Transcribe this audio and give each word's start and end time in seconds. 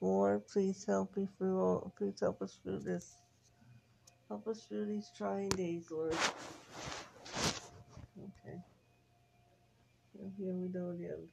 Lord, 0.00 0.46
please 0.48 0.84
help 0.86 1.16
me 1.16 1.28
through 1.38 1.60
all, 1.60 1.92
please 1.96 2.20
help 2.20 2.42
us 2.42 2.58
through 2.62 2.80
this. 2.80 3.16
Help 4.28 4.46
us 4.48 4.64
through 4.68 4.86
these 4.86 5.10
trying 5.16 5.50
days, 5.50 5.90
Lord. 5.90 6.16
Okay. 8.18 8.58
Here 10.38 10.54
we 10.54 10.68
go 10.68 10.90
again. 10.90 11.28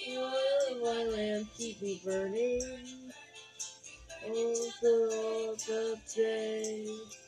On 0.09 0.81
my 0.83 1.03
lamp 1.05 1.47
keep 1.57 1.81
me 1.81 2.01
burning. 2.05 3.11
All 4.25 5.55
the 5.55 5.97
day. 6.15 7.20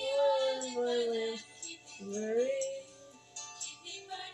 Lord, 0.00 0.64
my 0.76 0.98
lamp 1.12 1.40
burning, 2.00 2.58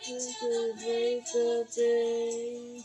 until 0.09 0.75
break 0.77 1.25
of 1.37 1.75
day. 1.75 2.83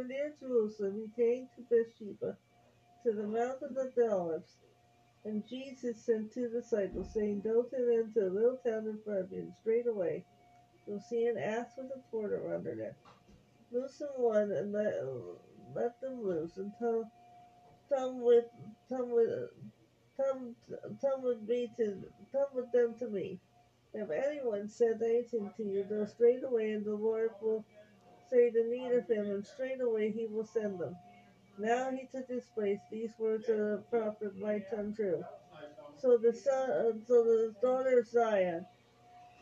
Were 0.03 0.07
near 0.07 0.33
Jerusalem, 0.39 1.09
he 1.15 1.23
came 1.23 1.47
to 1.55 1.61
Bathsheba, 1.69 2.37
to 3.03 3.11
the 3.13 3.27
mount 3.27 3.61
of 3.61 3.73
the 3.75 4.09
Olives. 4.11 4.57
And 5.25 5.47
Jesus 5.47 6.03
sent 6.05 6.33
two 6.33 6.49
disciples, 6.49 7.13
saying, 7.13 7.41
Go 7.41 7.63
to 7.63 7.69
them 7.69 8.11
to 8.13 8.27
a 8.27 8.33
little 8.33 8.59
town 8.65 8.87
in 8.87 8.99
front 9.05 9.21
of 9.21 9.31
you, 9.31 9.39
and 9.39 9.53
straightway 9.61 10.23
you'll 10.85 10.99
see 10.99 11.25
an 11.25 11.37
ass 11.37 11.67
with 11.77 11.91
a 11.95 12.01
cord 12.11 12.33
under 12.53 12.71
it. 12.71 12.95
Loosen 13.71 14.09
one 14.17 14.51
and 14.51 14.73
let, 14.73 14.93
let 15.73 16.01
them 16.01 16.21
loose, 16.23 16.57
and 16.57 16.71
come, 16.77 17.05
come 17.89 18.21
with, 18.21 18.45
come 18.89 19.11
with, 19.11 19.29
come, 20.17 20.55
come 20.99 21.23
with 21.23 21.41
me 21.47 21.71
to, 21.77 22.03
come 22.33 22.47
with 22.53 22.71
them 22.73 22.95
to 22.99 23.07
me. 23.07 23.39
If 23.93 24.09
anyone 24.09 24.67
said 24.69 25.01
anything 25.01 25.51
to 25.55 25.63
you, 25.63 25.85
go 25.87 26.05
straight 26.05 26.43
away, 26.43 26.71
and 26.71 26.83
the 26.83 26.95
Lord 26.95 27.29
will 27.41 27.63
say 28.29 28.49
the 28.49 28.65
need 28.69 28.91
of 28.93 29.07
him, 29.09 29.31
and 29.31 29.45
straightway 29.45 30.11
he 30.11 30.27
will 30.27 30.45
send 30.45 30.79
them. 30.79 30.97
Now 31.57 31.91
he 31.91 32.07
took 32.07 32.27
his 32.29 32.45
place. 32.55 32.79
These 32.91 33.13
words 33.19 33.49
of 33.49 33.57
the 33.57 33.83
prophet 33.89 34.39
might 34.39 34.69
come 34.69 34.93
true. 34.95 35.23
So 35.97 36.17
the 36.17 36.33
son, 36.33 36.71
uh, 36.71 36.93
so 37.07 37.23
the 37.23 37.55
daughter 37.61 37.99
of 37.99 38.07
Zion, 38.07 38.65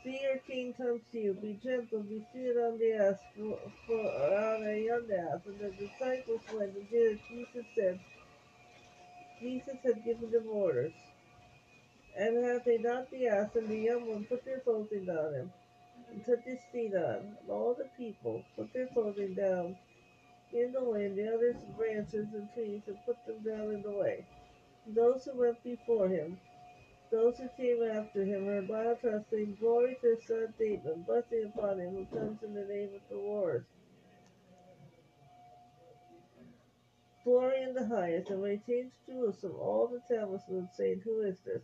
see 0.03 0.19
your 0.21 0.39
king 0.39 0.73
comes 0.73 1.01
to 1.11 1.19
you. 1.19 1.33
Be 1.35 1.59
gentle, 1.63 2.03
be 2.03 2.21
seated 2.33 2.57
on 2.57 2.79
the 2.79 2.93
ass, 2.93 3.19
for, 3.37 3.59
for 3.87 3.99
on 3.99 4.67
a 4.67 4.85
young 4.85 5.07
ass. 5.11 5.41
And 5.45 5.59
the 5.59 5.71
disciples 5.71 6.41
went 6.53 6.75
and 6.75 6.89
did 6.89 7.13
as 7.13 7.19
Jesus 7.29 7.65
said. 7.75 7.99
Jesus 9.41 9.77
had 9.83 10.03
given 10.05 10.31
them 10.31 10.47
orders. 10.51 10.93
And 12.17 12.43
had 12.45 12.65
they 12.65 12.77
not 12.79 13.09
the 13.11 13.27
ass, 13.27 13.55
and 13.55 13.69
the 13.69 13.77
young 13.77 14.07
one 14.07 14.25
put 14.25 14.45
their 14.45 14.59
clothing 14.59 15.09
on 15.09 15.33
him, 15.35 15.51
and 16.11 16.25
took 16.25 16.43
his 16.43 16.59
feet 16.71 16.95
on. 16.95 17.37
And 17.41 17.49
all 17.49 17.75
the 17.77 17.89
people 17.97 18.43
put 18.55 18.73
their 18.73 18.87
clothing 18.87 19.33
down 19.33 19.75
in 20.53 20.73
the 20.73 20.83
way, 20.83 21.05
and 21.05 21.17
the 21.17 21.33
others 21.33 21.55
branches 21.77 22.27
and 22.33 22.47
trees, 22.53 22.81
and 22.87 22.97
put 23.05 23.17
them 23.25 23.39
down 23.45 23.73
in 23.73 23.81
the 23.81 23.91
way. 23.91 24.25
Those 24.87 25.25
who 25.25 25.39
went 25.39 25.63
before 25.63 26.09
him, 26.09 26.39
those 27.11 27.37
who 27.37 27.49
came 27.57 27.83
after 27.83 28.23
him, 28.25 28.45
heard 28.45 28.67
cries, 29.01 29.23
saying, 29.31 29.57
Glory 29.59 29.97
to 30.01 30.15
the 30.15 30.21
Son 30.27 30.53
David, 30.59 31.05
blessing 31.05 31.51
upon 31.55 31.79
him 31.79 31.91
who 31.95 32.17
comes 32.17 32.43
in 32.43 32.53
the 32.53 32.65
name 32.65 32.89
of 32.95 33.01
the 33.09 33.17
Lord. 33.17 33.65
glory 37.23 37.63
in 37.63 37.73
the 37.73 37.87
highest. 37.87 38.29
And 38.29 38.41
when 38.41 38.51
he 38.51 38.73
came 38.73 38.91
to 39.07 39.13
Jerusalem, 39.13 39.55
all 39.59 39.87
the 39.87 40.15
town 40.15 40.31
was 40.31 40.41
saying, 40.75 41.01
Who 41.03 41.21
is 41.21 41.39
this? 41.45 41.63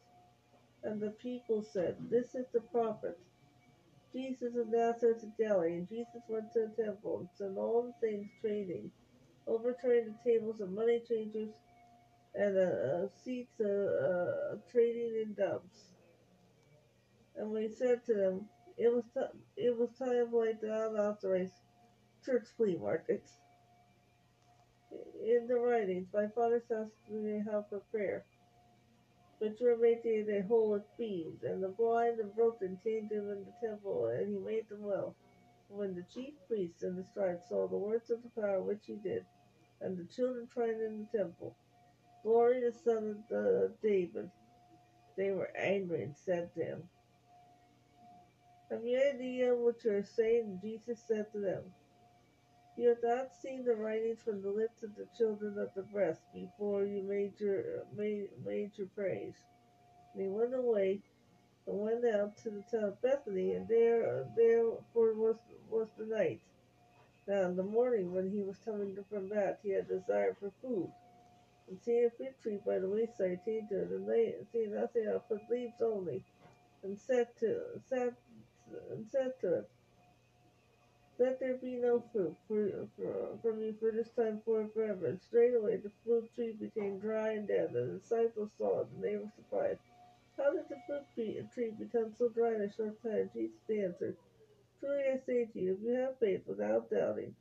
And 0.83 1.01
the 1.01 1.11
people 1.11 1.63
said, 1.63 1.95
This 2.09 2.35
is 2.35 2.45
the 2.53 2.61
prophet. 2.61 3.17
Jesus 4.13 4.55
of 4.55 4.69
Nazareth 4.69 5.23
of 5.23 5.37
Galilee. 5.37 5.73
And 5.75 5.89
Jesus 5.89 6.23
went 6.29 6.51
to 6.53 6.67
the 6.67 6.83
temple 6.83 7.19
and 7.19 7.29
saw 7.37 7.61
all 7.61 7.83
the 7.83 8.07
things 8.07 8.27
trading, 8.41 8.91
overturning 9.47 10.13
the 10.13 10.31
tables 10.31 10.61
of 10.61 10.71
money 10.71 11.01
changers 11.07 11.49
and 12.35 12.57
uh, 12.57 12.61
uh, 12.61 13.07
seats 13.23 13.59
uh, 13.61 13.65
uh, 13.65 14.55
trading 14.71 15.23
in 15.25 15.33
doves. 15.33 15.93
And 17.35 17.51
we 17.51 17.69
said 17.69 18.05
to 18.05 18.13
them, 18.13 18.45
it 18.77 18.93
was 18.93 19.03
t- 19.13 19.39
it 19.57 19.77
was 19.77 19.89
time 19.97 20.31
like 20.33 20.61
the 20.61 20.89
unauthorized 20.89 21.53
church 22.25 22.47
flea 22.57 22.77
markets. 22.79 23.33
In 25.23 25.47
the 25.47 25.55
writings, 25.55 26.07
my 26.13 26.27
father's 26.35 26.63
house 26.71 26.91
a 27.11 27.51
house 27.51 27.71
of 27.71 27.89
prayer. 27.91 28.25
You 29.41 29.67
are 29.67 29.77
making 29.77 30.29
a 30.29 30.41
hole 30.47 30.71
with 30.71 30.97
beams, 30.97 31.43
and 31.43 31.63
the 31.63 31.69
blind 31.69 32.19
and 32.19 32.35
broken 32.35 32.79
chained 32.83 33.11
him 33.11 33.29
in 33.29 33.45
the 33.45 33.67
temple, 33.67 34.07
and 34.07 34.29
he 34.29 34.37
made 34.39 34.69
them 34.69 34.83
well. 34.83 35.15
When 35.69 35.95
the 35.95 36.03
chief 36.13 36.33
priests 36.47 36.83
and 36.83 36.97
the 36.97 37.03
scribes 37.03 37.49
saw 37.49 37.67
the 37.67 37.77
works 37.77 38.09
of 38.09 38.23
the 38.23 38.41
power 38.41 38.61
which 38.61 38.85
he 38.87 38.95
did, 38.95 39.25
and 39.81 39.97
the 39.97 40.05
children 40.05 40.47
crying 40.53 40.81
in 40.81 41.07
the 41.11 41.17
temple, 41.17 41.55
Glory 42.23 42.61
to 42.61 42.71
the 42.71 42.77
son 42.77 43.25
of 43.31 43.37
uh, 43.37 43.67
David, 43.83 44.29
they 45.17 45.31
were 45.31 45.51
angry 45.57 46.03
and 46.03 46.15
said 46.17 46.53
to 46.55 46.63
him, 46.63 46.83
Have 48.71 48.85
you 48.85 48.99
any 48.99 49.43
idea 49.43 49.55
what 49.55 49.83
you 49.85 49.93
are 49.93 50.03
saying? 50.03 50.59
Jesus 50.63 50.99
said 51.07 51.31
to 51.33 51.39
them, 51.39 51.63
You 52.77 52.89
have 52.89 53.01
not 53.01 53.33
seen 53.33 53.65
the 53.65 53.75
writings 53.75 54.19
from 54.23 54.43
the 54.43 54.51
lips 54.51 54.83
of 54.83 54.95
the 54.95 55.07
children 55.17 55.57
of 55.57 55.69
the 55.75 55.81
breast 55.81 56.21
before 56.31 56.85
you 56.85 57.01
made 57.01 57.33
your, 57.39 57.83
made, 57.97 58.29
made 58.45 58.71
your 58.75 58.87
praise. 58.95 59.33
And 60.13 60.21
he 60.21 60.29
went 60.29 60.53
away 60.53 61.01
and 61.65 61.79
went 61.79 62.05
out 62.05 62.37
to 62.43 62.51
the 62.51 62.63
town 62.71 62.89
of 62.89 63.01
Bethany, 63.01 63.53
and 63.53 63.67
there, 63.67 64.25
there 64.35 64.63
for 64.93 65.13
was, 65.15 65.37
was 65.71 65.87
the 65.97 66.05
night. 66.05 66.39
Now 67.27 67.47
in 67.47 67.55
the 67.55 67.63
morning, 67.63 68.13
when 68.13 68.29
he 68.29 68.43
was 68.43 68.57
coming 68.63 68.95
from 69.09 69.27
that, 69.29 69.59
he 69.63 69.71
had 69.71 69.87
desire 69.87 70.35
for 70.39 70.51
food. 70.61 70.91
And 71.67 71.79
seeing 71.83 72.05
a 72.05 72.09
fig 72.11 72.39
tree 72.41 72.59
by 72.65 72.77
the 72.77 72.87
wayside, 72.87 73.39
he 73.43 73.59
it, 73.69 73.71
and 73.71 74.07
lay, 74.07 74.35
seeing 74.51 74.75
nothing 74.75 75.07
else 75.11 75.23
but 75.27 75.39
leaves 75.49 75.81
only, 75.81 76.23
and 76.83 76.97
said 76.97 77.27
to 77.39 77.59
said 77.89 78.15
and 78.91 79.05
said 79.09 79.33
to 79.41 79.53
it, 79.55 79.69
Let 81.19 81.39
there 81.39 81.55
be 81.55 81.75
no 81.75 82.03
fruit 82.11 82.35
for, 82.47 82.87
for, 82.95 83.39
from 83.41 83.59
you 83.61 83.73
for 83.79 83.91
this 83.91 84.09
time 84.09 84.39
forth 84.45 84.73
forever. 84.73 85.07
And 85.07 85.21
straightway 85.21 85.77
the 85.77 85.91
fruit 86.05 86.29
tree 86.35 86.53
became 86.53 86.99
dry 86.99 87.33
and 87.33 87.47
dead, 87.47 87.71
and 87.73 87.95
the 87.95 87.99
disciples 87.99 88.51
saw 88.57 88.81
it, 88.81 88.87
and 88.93 89.03
they 89.03 89.17
were 89.17 89.31
surprised. 89.35 89.79
How 90.37 90.53
did 90.53 90.69
the 90.69 90.77
fruit 90.85 91.03
tree 91.53 91.71
become 91.79 92.13
so 92.13 92.29
dry 92.29 92.53
in 92.53 92.61
a 92.61 92.71
short 92.71 93.01
time? 93.01 93.31
Jesus 93.33 93.57
answered, 93.67 94.15
Truly 94.79 95.03
I 95.11 95.17
say 95.25 95.45
to 95.45 95.59
you, 95.59 95.73
if 95.73 95.81
you 95.81 95.93
have 95.95 96.19
faith 96.19 96.41
without 96.45 96.91
doubting, 96.91 97.33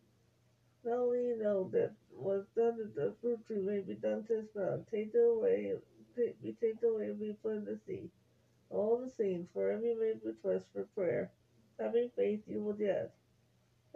not 0.82 0.98
only 0.98 1.34
know 1.36 1.68
that 1.72 1.92
was 2.14 2.46
done 2.56 2.78
that 2.78 2.94
the 2.94 3.12
fruit 3.20 3.46
tree 3.46 3.60
may 3.60 3.80
be 3.80 3.94
done 3.94 4.24
to 4.24 4.38
its 4.38 4.52
ground, 4.54 4.86
take 4.90 5.10
it 5.12 5.18
away, 5.18 5.74
take, 6.16 6.40
be 6.42 6.52
taken 6.52 6.88
away 6.88 7.06
and 7.06 7.20
be 7.20 7.36
put 7.42 7.56
in 7.56 7.64
the 7.66 7.78
sea. 7.86 8.08
All 8.70 8.96
the 8.96 9.10
same, 9.10 9.48
for 9.52 9.70
every 9.70 9.94
man 9.94 10.20
request 10.24 10.66
for 10.72 10.84
prayer, 10.94 11.30
having 11.78 12.10
faith 12.16 12.40
you 12.46 12.62
will 12.62 12.72
get. 12.72 13.12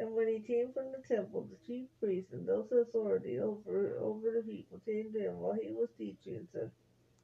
And 0.00 0.14
when 0.14 0.29
he 0.29 0.41
came 0.41 0.73
from 0.75 0.93
the 0.93 1.14
temple, 1.17 1.49
the 1.50 1.58
chief 1.69 1.88
priests 2.00 2.32
and 2.35 2.49
those 2.49 2.69
with 2.73 2.88
authority 2.88 3.41
over 3.41 3.99
over 4.00 4.32
the 4.32 4.43
people 4.43 4.81
came 4.87 5.12
to 5.14 5.20
him 5.20 5.41
while 5.41 5.55
he 5.62 5.73
was 5.73 5.91
teaching 5.99 6.37
and 6.37 6.49
said, 6.52 6.73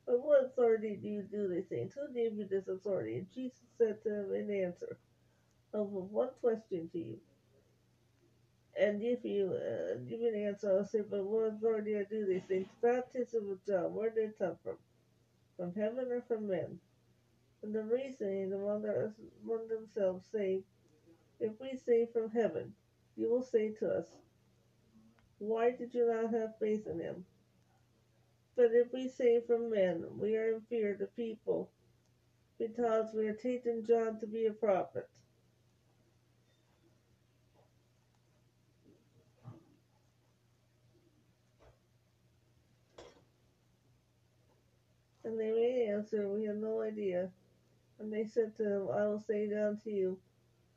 By 0.06 0.14
what 0.14 0.44
authority 0.44 0.96
do 1.02 1.08
you 1.08 1.22
do 1.24 1.48
these 1.48 1.66
things? 1.66 1.94
Who 1.94 2.14
gave 2.14 2.38
you 2.38 2.46
this 2.46 2.68
authority? 2.68 3.16
And 3.18 3.28
Jesus 3.34 3.66
said 3.78 4.02
to 4.04 4.10
him 4.10 4.34
in 4.34 4.64
answer, 4.64 4.98
I 5.74 5.78
Of 5.78 5.88
one 5.90 6.30
question 6.42 6.90
to 6.92 7.00
you. 7.00 7.18
And 8.80 9.02
if 9.02 9.24
you 9.24 9.54
uh, 9.56 9.96
give 10.08 10.20
an 10.22 10.36
answer, 10.36 10.78
I'll 10.78 10.84
say, 10.86 11.02
But 11.08 11.24
what 11.24 11.54
authority 11.54 11.96
I 11.96 12.04
do 12.04 12.26
these 12.26 12.44
things? 12.44 12.68
Baptism 12.82 13.50
of 13.50 13.66
John, 13.66 13.94
where 13.94 14.10
did 14.10 14.30
it 14.30 14.38
come 14.38 14.56
from? 14.62 14.76
From 15.56 15.74
heaven 15.74 16.12
or 16.12 16.22
from 16.28 16.48
men? 16.48 16.80
And 17.62 17.74
the 17.74 17.82
reasoning 17.82 18.52
among, 18.52 18.82
their, 18.82 19.14
among 19.44 19.68
themselves, 19.68 20.26
saying, 20.32 20.64
If 21.40 21.52
we 21.60 21.76
say 21.76 22.06
from 22.12 22.30
heaven, 22.30 22.72
you 23.16 23.30
will 23.30 23.42
say 23.42 23.72
to 23.80 23.88
us, 23.88 24.06
Why 25.38 25.70
did 25.70 25.94
you 25.94 26.10
not 26.12 26.32
have 26.32 26.58
faith 26.58 26.86
in 26.86 27.00
him? 27.00 27.24
But 28.56 28.70
if 28.72 28.92
we 28.92 29.08
say 29.08 29.40
from 29.46 29.70
men, 29.70 30.04
we 30.18 30.36
are 30.36 30.54
in 30.54 30.62
fear 30.62 30.92
of 30.92 30.98
the 30.98 31.06
people, 31.08 31.70
because 32.58 33.12
we 33.14 33.28
are 33.28 33.34
taking 33.34 33.84
John 33.84 34.18
to 34.20 34.26
be 34.26 34.46
a 34.46 34.52
prophet. 34.52 35.08
And 45.24 45.38
they 45.38 45.50
made 45.52 45.90
answer, 45.90 46.28
We 46.28 46.44
have 46.44 46.56
no 46.56 46.80
idea. 46.82 47.30
And 47.98 48.12
they 48.12 48.24
said 48.26 48.56
to 48.56 48.62
him, 48.64 48.88
I 48.94 49.06
will 49.06 49.20
say 49.20 49.48
down 49.48 49.78
to 49.84 49.90
you, 49.90 50.18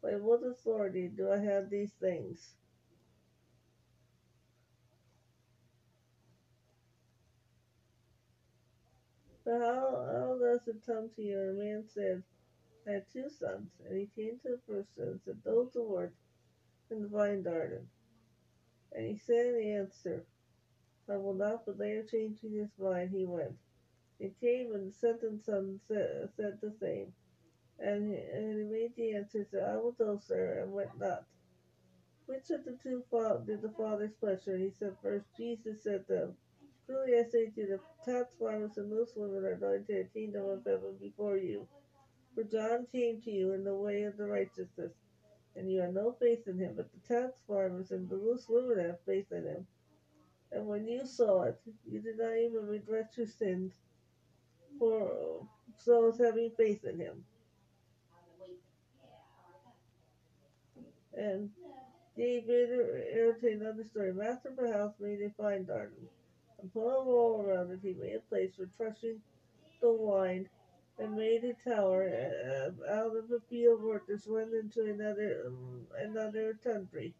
By 0.01 0.11
what 0.11 0.43
authority 0.43 1.09
do 1.09 1.31
I 1.31 1.37
have 1.39 1.69
these 1.69 1.91
things? 1.99 2.53
But 9.45 9.59
how, 9.59 10.05
how 10.11 10.37
does 10.39 10.67
it 10.67 10.85
come 10.85 11.09
to 11.15 11.21
you? 11.21 11.39
A 11.39 11.53
man 11.53 11.83
said, 11.93 12.23
I 12.87 12.91
had 12.91 13.05
two 13.11 13.29
sons. 13.29 13.69
And 13.87 13.97
he 13.97 14.07
came 14.15 14.39
to 14.39 14.49
the 14.49 14.59
first 14.67 14.95
son 14.95 15.07
and 15.07 15.21
said, 15.25 15.37
Those 15.43 15.71
who 15.73 15.83
work 15.83 16.13
in 16.91 17.01
the 17.01 17.07
vine 17.07 17.41
garden. 17.43 17.87
And 18.91 19.05
he 19.07 19.17
said 19.17 19.47
in 19.47 19.79
answer, 19.79 20.25
I 21.09 21.17
will 21.17 21.33
not, 21.33 21.65
but 21.65 21.79
later 21.79 22.03
changing 22.03 22.53
his 22.53 22.69
mind, 22.79 23.11
he 23.11 23.25
went. 23.25 23.55
He 24.19 24.31
came 24.41 24.73
and 24.73 24.89
the 24.89 24.93
second 24.93 25.41
son 25.43 25.79
said, 25.87 26.29
said 26.35 26.59
the 26.61 26.73
same. 26.79 27.13
And 27.81 28.13
and 28.13 28.57
he 28.59 28.65
made 28.65 28.95
the 28.95 29.15
answer, 29.15 29.45
I 29.67 29.77
will 29.77 29.93
go, 29.93 30.17
sir, 30.17 30.61
and 30.63 30.73
went 30.73 30.97
not. 30.99 31.25
Which 32.27 32.51
of 32.51 32.63
the 32.65 32.77
two 32.83 33.03
did 33.45 33.61
the 33.61 33.71
father's 33.71 34.13
pleasure? 34.19 34.57
He 34.57 34.69
said, 34.71 34.95
First, 35.01 35.25
Jesus 35.35 35.81
said 35.83 36.05
to 36.07 36.23
him, 36.23 36.37
Truly 36.85 37.17
I 37.17 37.23
say 37.23 37.47
to 37.49 37.61
you, 37.61 37.67
the 37.67 38.11
tax 38.11 38.35
farmers 38.39 38.77
and 38.77 38.91
loose 38.91 39.13
women 39.15 39.45
are 39.45 39.55
going 39.55 39.85
to 39.85 39.93
the 40.03 40.09
kingdom 40.13 40.45
of 40.49 40.63
heaven 40.65 40.95
before 41.01 41.37
you. 41.37 41.67
For 42.35 42.43
John 42.43 42.85
came 42.91 43.21
to 43.21 43.31
you 43.31 43.53
in 43.53 43.63
the 43.63 43.75
way 43.75 44.03
of 44.03 44.17
the 44.17 44.27
righteousness, 44.27 44.93
and 45.55 45.71
you 45.71 45.81
have 45.81 45.93
no 45.93 46.13
faith 46.19 46.47
in 46.47 46.59
him, 46.59 46.75
but 46.75 46.89
the 46.91 47.15
tax 47.15 47.41
farmers 47.47 47.91
and 47.91 48.09
the 48.09 48.15
loose 48.15 48.47
women 48.47 48.79
have 48.85 48.99
faith 49.05 49.31
in 49.31 49.45
him. 49.45 49.67
And 50.51 50.67
when 50.67 50.87
you 50.87 51.05
saw 51.05 51.43
it, 51.43 51.59
you 51.85 51.99
did 52.01 52.17
not 52.19 52.37
even 52.37 52.67
regret 52.67 53.13
your 53.17 53.27
sins, 53.27 53.73
for 54.79 55.47
so 55.77 56.09
as 56.09 56.19
having 56.19 56.51
faith 56.57 56.85
in 56.85 56.99
him. 56.99 57.25
And 61.17 61.49
David 62.15 62.69
irritated 63.13 63.61
another 63.61 63.83
story. 63.83 64.13
Master 64.13 64.49
of 64.49 64.57
the 64.57 64.71
house 64.71 64.93
made 64.99 65.21
a 65.21 65.29
fine 65.41 65.63
garden, 65.63 66.07
and 66.61 66.73
put 66.73 66.87
a 66.87 67.03
wall 67.03 67.41
around 67.45 67.71
it. 67.71 67.79
He 67.81 67.93
made 67.93 68.15
a 68.15 68.29
place 68.29 68.55
for 68.55 68.67
crushing 68.77 69.21
the 69.81 69.91
wine, 69.91 70.49
and 70.97 71.15
made 71.15 71.43
a 71.43 71.53
tower 71.69 72.09
uh, 72.09 72.93
out 72.93 73.15
of 73.15 73.29
the 73.29 73.41
field 73.49 73.81
workers 73.81 74.27
went 74.27 74.53
into 74.53 74.83
another 74.83 75.43
um, 75.47 75.87
another 75.97 76.57
country. 76.63 77.13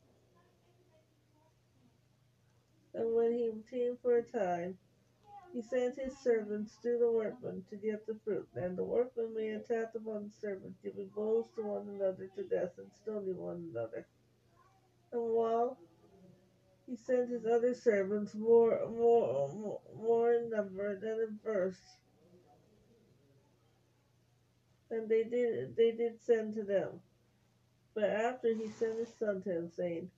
And 2.93 3.15
when 3.15 3.34
he 3.34 3.51
came 3.69 3.98
for 4.01 4.17
a 4.17 4.24
time, 4.24 4.77
he 5.53 5.62
sent 5.62 6.00
his 6.00 6.18
servants 6.20 6.77
to 6.84 6.98
the 7.00 7.12
workmen 7.12 7.63
to 7.70 7.75
get 7.75 8.06
the 8.06 8.18
fruit. 8.24 8.48
And 8.56 8.77
the 8.77 8.84
workmen 8.84 9.34
may 9.36 9.50
attack 9.50 9.94
upon 9.96 10.25
the 10.25 10.48
servants, 10.48 10.79
giving 10.84 11.10
blows 11.15 11.46
to 11.56 11.63
one 11.63 11.88
another 11.89 12.29
to 12.36 12.44
death 12.44 12.72
and 12.77 12.91
stoning 13.01 13.38
one 13.38 13.70
another. 13.72 14.06
And 15.12 15.22
while 15.22 15.77
he 16.86 16.96
sent 16.96 17.29
his 17.29 17.46
other 17.46 17.74
servants 17.74 18.36
more, 18.36 18.79
more, 18.89 19.50
more, 19.53 19.82
more 19.96 20.34
in 20.34 20.50
number 20.50 21.00
than 21.00 21.20
in 21.27 21.39
first, 21.44 21.79
and 24.91 25.10
they 25.10 25.24
did, 25.24 25.75
they 25.75 25.91
did 25.91 26.20
send 26.22 26.56
to 26.56 26.63
them. 26.63 26.89
But 27.96 28.06
after 28.06 28.53
he 28.53 28.70
sent 28.70 29.00
his 29.00 29.13
son 29.20 29.41
to 29.44 29.50
him, 29.50 29.72
saying, 29.75 30.10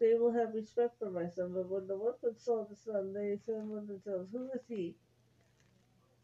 they 0.00 0.14
will 0.14 0.32
have 0.32 0.54
respect 0.54 0.98
for 0.98 1.10
my 1.10 1.28
son. 1.28 1.52
But 1.54 1.68
when 1.70 1.86
the 1.86 1.96
workmen 1.96 2.36
saw 2.38 2.64
the 2.64 2.76
son, 2.76 3.12
they 3.14 3.38
said 3.46 3.56
among 3.62 3.86
themselves, 3.88 4.30
Who 4.32 4.50
is 4.54 4.62
he? 4.68 4.96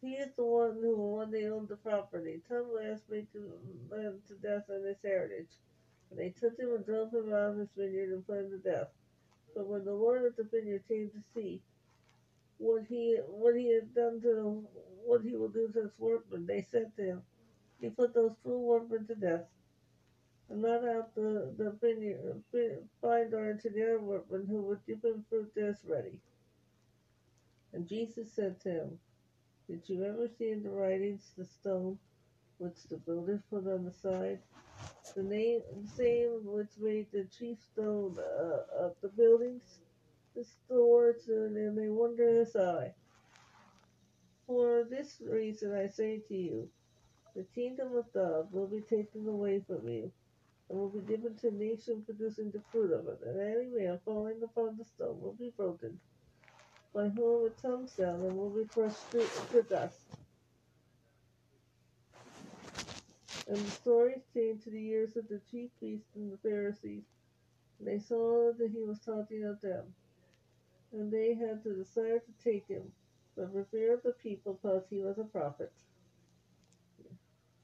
He 0.02 0.14
is 0.14 0.30
the 0.36 0.44
one 0.44 0.78
who 0.80 0.96
one 0.96 1.30
day 1.30 1.48
owned 1.48 1.68
the 1.68 1.76
property. 1.76 2.42
Let 2.50 2.86
us 2.92 3.02
make 3.10 3.28
him 3.34 4.22
to 4.28 4.34
death 4.42 4.64
on 4.70 4.84
his 4.84 4.98
heritage. 5.04 5.50
And 6.10 6.18
they 6.20 6.30
took 6.30 6.58
him 6.58 6.74
and 6.74 6.84
drove 6.86 7.12
him 7.14 7.32
out 7.32 7.52
of 7.52 7.58
his 7.58 7.70
vineyard 7.76 8.10
and 8.10 8.26
put 8.26 8.38
him 8.40 8.50
to 8.50 8.58
death. 8.58 8.88
But 9.54 9.68
when 9.68 9.84
the 9.84 9.94
Lord 9.94 10.24
of 10.26 10.36
the 10.36 10.44
vineyard 10.44 10.84
came 10.88 11.10
to 11.10 11.22
see 11.34 11.62
what 12.58 12.84
he 12.88 13.18
what 13.28 13.56
he 13.56 13.74
had 13.74 13.94
done 13.94 14.20
to 14.22 14.64
what 15.04 15.22
he 15.22 15.36
will 15.36 15.48
do 15.48 15.68
to 15.74 15.82
his 15.82 15.92
workmen, 15.98 16.46
they 16.46 16.62
said 16.62 16.92
to 16.96 17.04
him, 17.04 17.22
He 17.80 17.90
put 17.90 18.14
those 18.14 18.32
cruel 18.42 18.62
workmen 18.64 19.06
to 19.08 19.14
death, 19.16 19.46
let 20.50 20.84
out 20.84 21.14
the 21.14 21.54
the 21.56 21.70
vineyard 21.80 22.42
vine 23.00 23.30
to 23.30 23.70
the 23.70 23.82
other 23.82 24.00
workmen 24.00 24.46
who 24.48 24.62
would 24.62 24.84
give 24.86 25.04
him 25.04 25.24
fruit 25.28 25.52
theirs 25.54 25.78
ready. 25.84 26.20
And 27.72 27.86
Jesus 27.86 28.32
said 28.32 28.60
to 28.62 28.70
him, 28.70 28.98
Did 29.68 29.88
you 29.88 30.04
ever 30.04 30.28
see 30.28 30.50
in 30.50 30.62
the 30.62 30.70
writings 30.70 31.32
the 31.36 31.44
stone 31.44 31.98
which 32.58 32.84
the 32.90 32.96
builders 32.98 33.42
put 33.50 33.66
on 33.66 33.84
the 33.84 33.92
side? 33.92 34.40
The 35.14 35.22
name, 35.22 35.62
same 35.96 36.40
which 36.44 36.70
made 36.78 37.06
the 37.12 37.24
chief 37.36 37.58
stone 37.72 38.16
uh, 38.18 38.86
of 38.86 38.96
the 39.02 39.08
buildings, 39.08 39.80
the 40.34 40.44
stores, 40.44 41.28
and 41.28 41.78
they 41.78 41.88
wonder 41.88 42.40
aside. 42.40 42.94
For 44.46 44.84
this 44.90 45.20
reason 45.20 45.74
I 45.74 45.86
say 45.86 46.20
to 46.28 46.34
you, 46.34 46.68
the 47.36 47.44
kingdom 47.54 47.96
of 47.96 48.12
God 48.12 48.52
will 48.52 48.66
be 48.66 48.80
taken 48.80 49.28
away 49.28 49.60
from 49.66 49.88
you, 49.88 50.12
and 50.70 50.78
will 50.78 50.88
be 50.88 51.00
given 51.00 51.34
to 51.34 51.48
a 51.48 51.50
nation 51.50 52.02
producing 52.06 52.50
the 52.52 52.60
fruit 52.70 52.92
of 52.92 53.08
it, 53.08 53.20
and 53.26 53.40
any 53.40 53.66
man 53.66 53.98
falling 54.04 54.40
upon 54.42 54.76
the 54.78 54.84
stone 54.84 55.20
will 55.20 55.34
be 55.38 55.52
broken, 55.56 55.98
by 56.94 57.08
whom 57.08 57.46
it 57.46 57.60
comes 57.60 57.92
down 57.92 58.20
and 58.22 58.36
will 58.36 58.50
be 58.50 58.64
crushed 58.64 59.10
to, 59.10 59.62
dust. 59.68 59.98
And 63.48 63.56
the 63.56 63.70
stories 63.70 64.22
came 64.32 64.58
to 64.58 64.70
the 64.70 64.86
ears 64.90 65.16
of 65.16 65.26
the 65.28 65.40
chief 65.50 65.70
priests 65.80 66.14
and 66.14 66.32
the 66.32 66.38
Pharisees, 66.38 67.02
and 67.78 67.88
they 67.88 67.98
saw 67.98 68.52
that 68.56 68.70
he 68.70 68.80
was 68.80 69.00
talking 69.00 69.44
of 69.44 69.60
them. 69.60 69.84
And 70.92 71.10
they 71.12 71.34
had 71.34 71.64
the 71.64 71.74
desire 71.74 72.18
to 72.18 72.44
take 72.44 72.66
him, 72.68 72.82
but 73.36 73.52
for 73.52 73.64
fear 73.70 73.94
of 73.94 74.02
the 74.02 74.12
people, 74.12 74.58
because 74.60 74.84
he 74.88 75.00
was 75.00 75.18
a 75.18 75.24
prophet. 75.24 75.72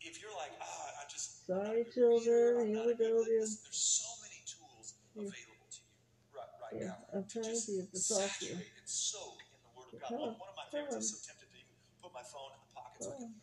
If 0.00 0.20
you're 0.20 0.30
like, 0.36 0.52
ah, 0.60 0.90
I 1.00 1.08
just 1.08 1.35
Sorry, 1.46 1.62
I'm 1.62 1.64
not 1.66 1.76
a 1.76 1.84
good 1.84 1.86
reader, 1.86 1.92
children, 1.94 2.66
here 2.68 2.86
we 2.86 2.94
go 2.94 3.04
li-" 3.16 3.22
again. 3.22 3.24
There's 3.26 3.62
so 3.70 4.08
many 4.22 4.40
tools 4.46 4.94
available 5.14 5.68
to 5.70 5.78
you 5.78 5.94
right, 6.34 6.52
right 6.62 6.74
Yeah, 6.82 6.86
now 6.88 6.98
I'm 7.14 7.26
trying 7.28 7.44
to 7.44 7.54
to 7.54 8.46
you. 8.46 8.52
and 8.52 8.88
soak 8.88 9.38
in 9.54 9.60
the 9.62 9.70
Word 9.78 9.94
of 9.94 10.00
God. 10.00 10.08
Come 10.08 10.18
One, 10.18 10.28
on, 10.30 10.34
one 10.42 10.50
of 10.50 10.56
my 10.58 10.66
favorites. 10.72 10.96
I'm 10.96 11.02
so 11.02 11.18
tempted 11.22 11.48
to 11.50 11.56
even 11.58 11.76
put 12.02 12.12
my 12.14 12.22
phone 12.26 12.50
in 12.54 12.60
the 12.66 12.72
pocket 12.74 12.98
so 13.04 13.10
I 13.12 13.18
can. 13.18 13.34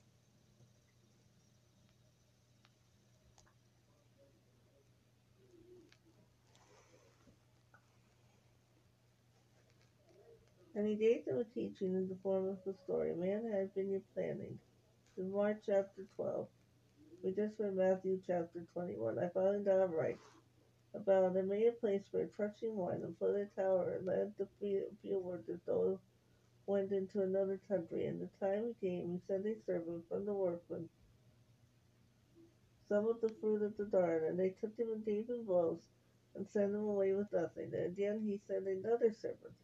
And 10.76 10.88
he 10.88 10.96
gave 10.96 11.26
them 11.26 11.38
a 11.40 11.46
teaching 11.46 11.94
in 11.96 12.10
the 12.10 12.18
form 12.24 12.48
of 12.50 12.58
a 12.68 12.74
story. 12.84 13.14
Man 13.16 13.46
had 13.52 13.72
vineyard 13.76 14.04
planting. 14.14 14.60
In 15.18 15.32
Mark 15.32 15.58
chapter 15.66 16.04
12. 16.16 16.48
We 17.24 17.32
just 17.32 17.58
read 17.58 17.78
Matthew 17.78 18.20
chapter 18.28 18.66
21. 18.74 19.18
I 19.18 19.30
found 19.30 19.66
out 19.70 19.96
right. 19.96 20.20
About 20.94 21.38
and 21.38 21.48
made 21.48 21.68
a 21.68 21.72
place 21.72 22.04
for 22.12 22.28
crushing 22.36 22.76
wine 22.76 23.02
and 23.02 23.18
put 23.18 23.36
a 23.36 23.46
tower 23.56 23.96
and 23.98 24.06
led 24.06 24.34
the 24.38 24.48
field 24.60 25.24
workers 25.24 25.62
though 25.66 26.00
went 26.68 26.92
into 26.92 27.22
another 27.22 27.62
country. 27.70 28.08
And 28.08 28.20
the 28.20 28.46
time 28.46 28.76
came, 28.82 29.10
he 29.10 29.22
sent 29.26 29.46
a 29.46 29.56
servant 29.66 30.04
from 30.10 30.26
the 30.26 30.34
workmen, 30.34 30.90
some 32.90 33.08
of 33.08 33.22
the 33.22 33.34
fruit 33.40 33.62
of 33.62 33.78
the 33.78 33.86
garden, 33.86 34.28
and 34.28 34.40
they 34.40 34.50
took 34.50 34.78
him 34.78 34.92
and 34.92 35.06
gave 35.06 35.30
him 35.30 35.46
blows 35.46 35.80
and 36.36 36.46
sent 36.50 36.76
him 36.76 36.84
away 36.84 37.14
with 37.14 37.32
nothing. 37.32 37.72
And 37.74 37.86
again 37.86 38.22
he 38.26 38.42
sent 38.48 38.68
another 38.68 39.14
servant, 39.14 39.56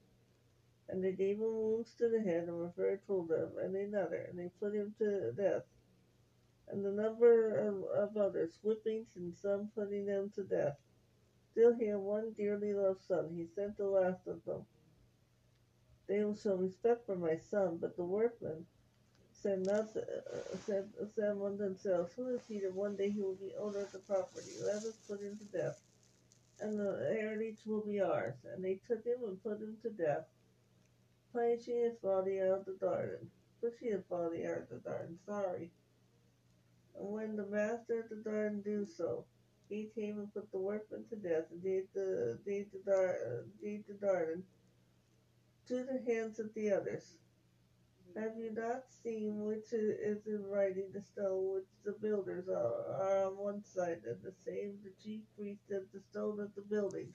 and 0.88 1.04
they 1.04 1.12
gave 1.12 1.36
him 1.36 1.54
wounds 1.54 1.94
to 1.98 2.08
the 2.08 2.22
head 2.22 2.48
and 2.48 2.74
cruel 3.06 3.28
to 3.28 3.36
him, 3.36 3.50
and 3.62 3.76
another, 3.76 4.28
and 4.30 4.40
they 4.40 4.50
put 4.62 4.74
him 4.74 4.96
to 5.00 5.34
death. 5.34 5.64
And 6.72 6.86
the 6.86 6.92
number 6.92 7.58
of, 7.58 7.84
of 8.10 8.18
others, 8.18 8.60
whippings, 8.64 9.08
and 9.16 9.36
some 9.36 9.70
putting 9.76 10.06
them 10.06 10.32
to 10.36 10.44
death. 10.44 10.78
Still 11.52 11.74
he 11.74 11.88
had 11.88 11.98
one 11.98 12.34
dearly 12.38 12.74
loved 12.74 13.02
son. 13.08 13.30
He 13.36 13.48
sent 13.56 13.78
the 13.78 13.88
last 13.88 14.28
of 14.28 14.44
them. 14.46 14.66
They 16.08 16.24
will 16.24 16.36
show 16.36 16.56
respect 16.56 17.06
for 17.06 17.16
my 17.16 17.38
son, 17.38 17.78
but 17.82 17.96
the 17.96 18.04
workmen 18.04 18.66
said 19.32 19.66
not 19.66 19.96
uh, 19.96 20.58
said, 20.66 20.90
said 21.16 21.30
among 21.32 21.58
themselves, 21.58 22.14
Who 22.16 22.30
is 22.30 22.42
he 22.48 22.60
that 22.60 22.74
one 22.74 22.96
day 22.96 23.10
he 23.10 23.22
will 23.22 23.36
be 23.36 23.54
owner 23.60 23.82
of 23.82 23.92
the 23.92 24.00
property? 24.00 24.52
Let 24.64 24.78
us 24.78 24.98
put 25.08 25.22
him 25.22 25.38
to 25.38 25.58
death, 25.58 25.80
and 26.60 26.80
the 26.80 27.16
heritage 27.20 27.60
will 27.66 27.86
be 27.86 28.02
ours. 28.02 28.36
And 28.54 28.64
they 28.64 28.80
took 28.88 29.06
him 29.06 29.24
and 29.26 29.42
put 29.42 29.62
him 29.62 29.78
to 29.84 29.90
death, 29.90 30.26
punishing 31.34 31.84
his 31.84 31.96
body 31.96 32.42
out 32.42 32.60
of 32.60 32.66
the 32.66 32.78
garden. 32.80 33.30
Pushing 33.62 33.92
his 33.92 34.04
body 34.04 34.46
out 34.46 34.60
of 34.60 34.70
the 34.70 34.78
garden, 34.78 35.20
sorry. 35.26 35.70
And 36.98 37.10
when 37.12 37.36
the 37.36 37.48
master 37.48 38.02
of 38.02 38.10
the 38.10 38.16
garden 38.16 38.62
do 38.62 38.86
so, 38.86 39.26
he 39.70 39.92
came 39.96 40.20
and 40.20 40.34
put 40.34 40.52
the 40.52 40.60
workman 40.60 41.06
to 41.10 41.16
death, 41.16 41.46
and 41.52 41.62
gave 41.64 41.86
the 41.94 42.40
gave 42.46 42.72
the, 42.72 42.80
dar, 42.86 43.46
gave 43.62 43.86
the 43.88 43.94
to 45.68 45.84
the 45.84 46.02
hands 46.12 46.40
of 46.40 46.54
the 46.56 46.72
others. 46.72 47.16
Have 48.16 48.38
you 48.38 48.52
not 48.52 48.92
seen 49.04 49.46
which 49.46 49.72
is 49.72 50.26
in 50.28 50.44
writing 50.46 50.92
the 50.94 51.02
stone 51.02 51.54
which 51.54 51.70
the 51.86 51.94
builders 51.94 52.50
are, 52.50 52.86
are 53.02 53.26
on 53.28 53.38
one 53.38 53.64
side, 53.64 54.02
and 54.06 54.22
the 54.24 54.34
same 54.46 54.80
the 54.84 54.92
chief 55.04 55.22
priest 55.38 55.62
and 55.70 55.86
the 55.94 56.02
stone 56.12 56.40
of 56.40 56.54
the 56.56 56.64
building? 56.64 57.14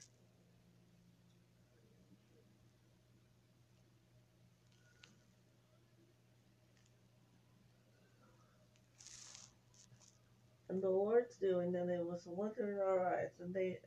And 10.69 10.81
the 10.81 10.89
Lord's 10.89 11.37
doing, 11.37 11.75
and 11.75 11.89
it 11.89 12.03
was 12.05 12.25
a 12.25 12.31
wonder 12.31 12.71
in 12.71 12.79
our 12.79 13.05
eyes, 13.05 13.31
and 13.39 13.53
they 13.53 13.79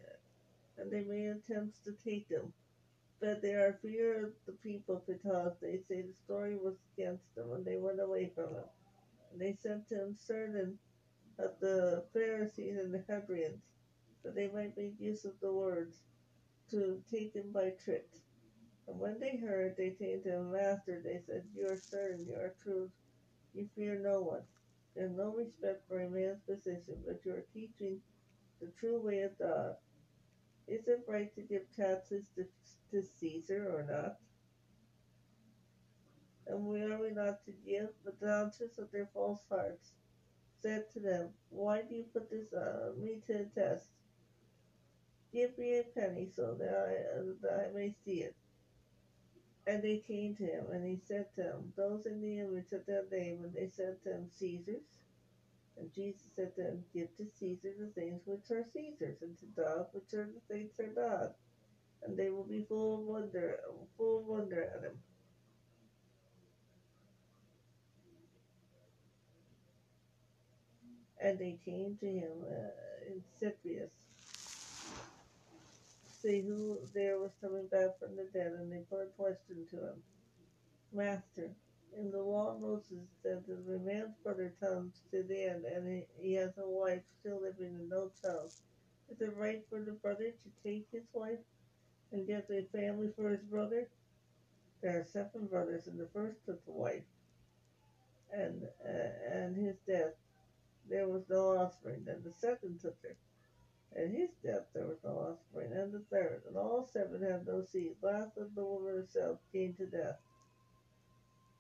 and 0.76 0.90
they 0.90 1.02
made 1.02 1.28
attempts 1.28 1.80
to 1.80 1.92
take 1.92 2.28
him. 2.28 2.52
But 3.20 3.42
they 3.42 3.54
are 3.54 3.80
fear 3.82 4.26
of 4.26 4.32
the 4.47 4.52
people 4.52 5.02
because 5.08 5.54
they 5.61 5.78
say 5.88 6.02
the 6.02 6.14
story 6.14 6.56
was 6.56 6.76
against 6.97 7.35
them, 7.35 7.52
and 7.52 7.64
they 7.64 7.78
went 7.78 8.00
away 8.00 8.30
from 8.35 8.50
him. 8.50 8.68
And 9.32 9.40
they 9.40 9.54
sent 9.61 9.88
to 9.88 9.97
him 9.97 10.16
certain 10.16 10.78
of 11.38 11.52
the 11.61 12.04
Pharisees 12.12 12.78
and 12.78 12.94
the 12.94 13.04
Hebrews, 13.08 13.58
that 14.23 14.35
they 14.37 14.49
might 14.49 14.76
make 14.76 14.94
use 15.00 15.25
of 15.25 15.35
the 15.40 15.52
words 15.52 16.04
to 16.70 17.02
take 17.11 17.35
him 17.35 17.50
by 17.52 17.70
trick. 17.85 18.08
And 18.88 18.99
when 18.99 19.18
they 19.20 19.37
heard, 19.37 19.76
they 19.76 19.90
came 19.90 20.23
to 20.23 20.30
him, 20.30 20.52
Master, 20.52 21.00
they 21.04 21.20
said, 21.26 21.44
You 21.54 21.66
are 21.68 21.76
certain, 21.76 22.26
you 22.26 22.35
are 22.35 22.54
true, 22.62 22.90
you 23.54 23.68
fear 23.75 23.99
no 23.99 24.23
one. 24.23 24.42
Have 25.00 25.10
no 25.12 25.32
respect 25.32 25.86
for 25.88 26.00
a 26.00 26.10
man's 26.10 26.40
position, 26.40 26.96
but 27.06 27.20
you 27.24 27.32
are 27.32 27.44
teaching 27.54 28.00
the 28.60 28.72
true 28.80 29.00
way 29.00 29.20
of 29.20 29.38
God. 29.38 29.76
Is 30.66 30.88
it 30.88 31.04
right 31.06 31.32
to 31.34 31.42
give 31.42 31.62
taxes 31.76 32.24
to, 32.34 32.44
to 32.90 33.06
Caesar 33.20 33.70
or 33.72 33.84
not? 33.88 34.16
And 36.48 36.64
we 36.64 36.82
are 36.82 37.00
we 37.00 37.10
not 37.10 37.44
to 37.44 37.52
give? 37.64 37.90
But 38.04 38.18
the 38.18 38.26
conscience 38.26 38.78
of 38.78 38.90
their 38.90 39.08
false 39.14 39.42
hearts 39.48 39.92
said 40.60 40.90
to 40.94 41.00
them, 41.00 41.30
Why 41.50 41.82
do 41.82 41.94
you 41.94 42.04
put 42.12 42.30
this 42.30 42.52
on 42.52 43.00
me 43.00 43.20
to 43.26 43.34
the 43.34 43.60
test? 43.60 43.88
Give 45.32 45.56
me 45.58 45.78
a 45.78 45.84
penny 45.84 46.28
so 46.34 46.56
that 46.58 46.68
I, 46.68 47.22
that 47.42 47.68
I 47.68 47.72
may 47.72 47.94
see 48.04 48.22
it. 48.22 48.34
And 49.68 49.82
they 49.82 49.98
came 49.98 50.34
to 50.37 50.44
him, 50.44 50.64
and 50.72 50.87
he 50.87 50.98
said 51.06 51.26
to 51.37 51.42
them, 51.42 51.75
Those 51.76 52.06
in 52.06 52.22
the 52.22 52.40
image 52.40 52.72
of 52.72 52.87
their 52.87 53.04
name, 53.12 53.44
and 53.44 53.52
they 53.54 53.68
said 53.70 54.02
to 54.04 54.12
him, 54.14 54.30
Caesar's. 54.38 54.96
And 55.78 55.92
Jesus 55.94 56.22
said 56.34 56.54
to 56.56 56.62
them, 56.62 56.84
Give 56.94 57.14
to 57.18 57.26
Caesar 57.38 57.75
the 57.78 57.88
things 58.00 58.22
which 58.25 58.50
are 58.50 58.64
Caesar's, 58.72 59.20
and 59.20 59.38
to 59.38 59.46
God 59.54 59.87
which 59.92 60.14
are 60.14 60.26
the 60.26 60.54
things 60.54 60.80
are 60.80 60.87
God. 60.87 61.34
And 62.02 62.16
they 62.16 62.30
will 62.30 62.44
be 62.44 62.64
full 62.66 62.94
of 62.94 63.00
wonder, 63.02 63.60
full 63.98 64.20
of 64.20 64.26
wonder 64.26 64.70
at 64.75 64.84
him. 64.84 64.98
And 71.22 71.38
they 71.38 71.58
came 71.64 71.96
to 72.00 72.06
him 72.06 72.32
uh, 72.50 73.12
in 73.12 73.22
Cyprus, 73.38 73.92
see 76.28 76.42
who 76.42 76.78
there 76.94 77.18
was 77.18 77.30
coming 77.40 77.66
back 77.68 77.99
from 77.99 78.14
the 78.16 78.26
dead, 78.35 78.52
and 78.52 78.70
they 78.70 78.82
put 78.90 79.02
a 79.02 79.06
question 79.16 79.64
to 79.70 79.76
him, 79.76 80.02
Master, 80.92 81.50
in 81.99 82.11
the 82.11 82.20
law 82.20 82.54
of 82.54 82.61
Moses 82.61 83.08
that 83.23 83.42
if 83.49 83.66
a 83.66 83.85
man's 83.85 84.14
brother 84.23 84.52
comes 84.61 85.00
to 85.11 85.23
the 85.23 85.44
end 85.49 85.64
and 85.64 86.02
he, 86.20 86.35
has 86.35 86.52
a 86.58 86.68
wife 86.68 87.00
still 87.20 87.40
living 87.40 87.75
and 87.78 87.88
no 87.88 88.11
child, 88.20 88.52
is 89.11 89.20
it 89.20 89.35
right 89.37 89.64
for 89.70 89.80
the 89.80 89.92
brother 89.92 90.30
to 90.30 90.68
take 90.68 90.87
his 90.92 91.04
wife 91.14 91.38
and 92.12 92.26
get 92.26 92.50
a 92.50 92.62
family 92.76 93.08
for 93.16 93.30
his 93.30 93.44
brother? 93.50 93.88
There 94.82 95.00
are 95.00 95.06
seven 95.11 95.47
brothers, 95.47 95.87
and 95.87 95.99
the 95.99 96.08
first 96.12 96.44
took 96.44 96.64
the 96.66 96.73
wife, 96.73 97.02
and 98.32 98.62
uh, 98.85 99.37
and 99.37 99.56
his 99.56 99.76
death 99.88 100.14
there 100.88 101.08
was 101.08 101.23
no 101.28 101.56
offspring. 101.56 102.04
Then 102.04 102.23
the 102.23 102.32
second 102.32 102.80
took 102.80 102.97
her, 103.02 103.16
At 103.97 104.11
his 104.11 104.30
death 104.45 104.66
there 104.75 104.87
was 104.87 104.99
no 105.02 105.18
offspring. 105.18 105.73
And 105.73 105.92
the 105.92 106.04
third, 106.11 106.42
and 106.47 106.57
all 106.57 106.88
seven 106.92 107.23
had 107.23 107.47
no 107.47 107.64
seed. 107.64 107.97
Last 108.02 108.37
of 108.37 108.54
the 108.54 108.64
woman 108.64 108.95
herself 108.95 109.38
came 109.52 109.75
to 109.75 109.87
death. 109.87 110.18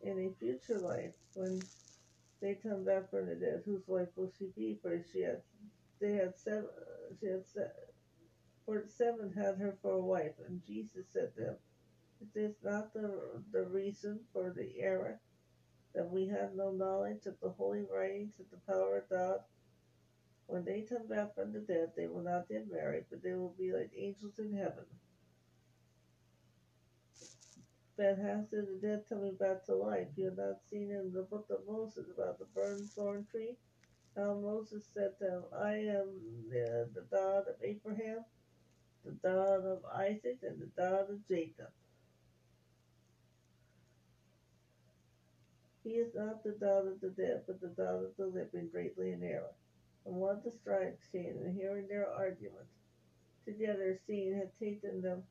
In 0.02 0.18
a 0.18 0.38
future 0.38 0.78
life, 0.78 1.14
when 1.34 1.60
they 2.40 2.54
come 2.54 2.84
back 2.84 3.10
from 3.10 3.26
the 3.26 3.34
dead, 3.34 3.62
whose 3.64 3.86
wife 3.88 4.08
will 4.14 4.30
she 4.38 4.46
be? 4.56 4.78
For 4.80 5.02
she 5.12 5.22
had, 5.22 5.42
they 6.00 6.12
had 6.12 6.38
seven, 6.38 6.68
she 7.18 7.26
had 7.26 7.46
seven, 7.46 7.72
for 8.64 8.84
seven 8.86 9.32
had 9.32 9.56
her 9.56 9.76
for 9.82 9.94
a 9.94 10.00
wife. 10.00 10.34
And 10.46 10.64
Jesus 10.64 11.06
said 11.12 11.34
to 11.34 11.40
them, 11.42 11.56
Is 12.20 12.28
this 12.34 12.54
not 12.62 12.92
the, 12.92 13.42
the 13.52 13.64
reason 13.64 14.20
for 14.32 14.50
the 14.50 14.80
error? 14.80 15.20
That 15.94 16.10
we 16.10 16.28
have 16.28 16.54
no 16.54 16.70
knowledge 16.70 17.26
of 17.26 17.34
the 17.42 17.50
holy 17.50 17.82
writings 17.82 18.34
of 18.38 18.46
the 18.50 18.72
power 18.72 18.98
of 18.98 19.08
God? 19.08 19.40
When 20.48 20.64
they 20.64 20.80
come 20.88 21.06
back 21.06 21.34
from 21.34 21.52
the 21.52 21.60
dead, 21.60 21.92
they 21.94 22.06
will 22.06 22.22
not 22.22 22.48
get 22.48 22.72
married, 22.72 23.04
but 23.10 23.22
they 23.22 23.34
will 23.34 23.54
be 23.58 23.70
like 23.70 23.92
angels 23.94 24.38
in 24.38 24.56
heaven. 24.56 24.86
Fantastic, 27.98 28.66
the 28.66 28.78
dead 28.80 29.04
coming 29.10 29.34
back 29.34 29.66
to 29.66 29.74
life. 29.74 30.08
You 30.16 30.26
have 30.26 30.38
not 30.38 30.62
seen 30.70 30.90
in 30.90 31.12
the 31.12 31.22
book 31.22 31.48
of 31.50 31.66
Moses 31.68 32.06
about 32.14 32.38
the 32.38 32.46
burned 32.54 32.90
thorn 32.96 33.26
tree? 33.30 33.56
How 34.16 34.34
Moses 34.34 34.84
said 34.94 35.18
to 35.18 35.26
him, 35.26 35.42
I 35.54 35.74
am 35.74 36.08
the, 36.50 36.88
the 36.94 37.04
God 37.10 37.44
of 37.48 37.56
Abraham, 37.62 38.24
the 39.04 39.12
God 39.22 39.66
of 39.66 39.84
Isaac, 39.94 40.38
and 40.42 40.58
the 40.60 40.70
God 40.76 41.10
of 41.10 41.28
Jacob. 41.28 41.70
He 45.84 45.90
is 45.90 46.14
not 46.14 46.42
the 46.42 46.56
God 46.58 46.86
of 46.86 47.00
the 47.00 47.10
dead, 47.10 47.42
but 47.46 47.60
the 47.60 47.68
God 47.68 48.04
of 48.04 48.16
the 48.16 48.26
living, 48.26 48.70
greatly 48.72 49.12
in 49.12 49.22
error. 49.22 49.52
And 50.08 50.16
one 50.16 50.38
of 50.38 50.42
the 50.42 50.50
scribes 50.50 51.04
came, 51.12 51.36
and 51.44 51.54
hearing 51.54 51.86
their 51.86 52.08
argument, 52.08 52.66
together 53.44 54.00
seeing 54.06 54.34
had 54.34 54.58
taken 54.58 55.02
them 55.02 55.22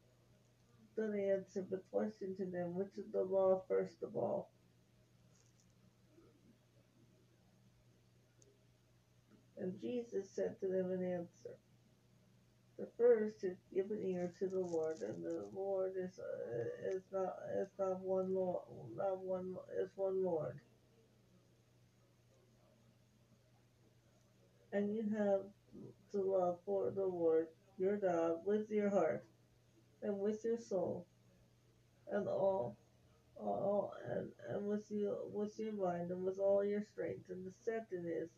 the 1.05 1.31
answer, 1.31 1.65
but 1.69 1.83
questioned 1.91 2.37
to 2.37 2.45
them 2.45 2.73
which 2.73 2.97
is 2.97 3.05
the 3.11 3.21
law 3.23 3.61
first 3.67 4.01
of 4.03 4.15
all. 4.15 4.49
And 9.57 9.79
Jesus 9.81 10.29
said 10.29 10.59
to 10.59 10.67
them 10.67 10.91
an 10.91 11.03
answer, 11.03 11.55
The 12.77 12.87
first 12.97 13.43
is 13.43 13.57
give 13.73 13.89
an 13.91 14.03
ear 14.05 14.31
to 14.39 14.47
the 14.47 14.59
Lord, 14.59 15.01
and 15.01 15.23
the 15.23 15.45
Lord 15.53 15.93
is 15.97 16.19
uh, 16.19 16.95
is 16.95 17.03
not 17.11 17.35
is 17.59 17.69
not 17.79 17.99
one 18.01 18.33
law, 18.35 18.63
not 18.95 19.19
one 19.19 19.55
is 19.81 19.89
one 19.95 20.23
Lord. 20.23 20.59
And 24.73 24.93
you 24.93 25.03
have 25.17 25.41
to 26.11 26.21
love 26.21 26.59
for 26.65 26.91
the 26.91 27.05
Lord 27.05 27.47
your 27.77 27.97
God 27.97 28.37
with 28.45 28.69
your 28.69 28.89
heart 28.89 29.25
and 30.01 30.19
with 30.19 30.43
your 30.43 30.57
soul 30.57 31.05
and 32.11 32.27
all 32.27 32.77
all 33.39 33.93
and, 34.09 34.29
and 34.49 34.65
with 34.67 34.89
you 34.89 35.15
with 35.31 35.59
your 35.59 35.73
mind 35.73 36.11
and 36.11 36.23
with 36.23 36.39
all 36.39 36.63
your 36.65 36.81
strength. 36.81 37.29
And 37.29 37.45
the 37.45 37.53
second 37.63 38.05
is 38.07 38.29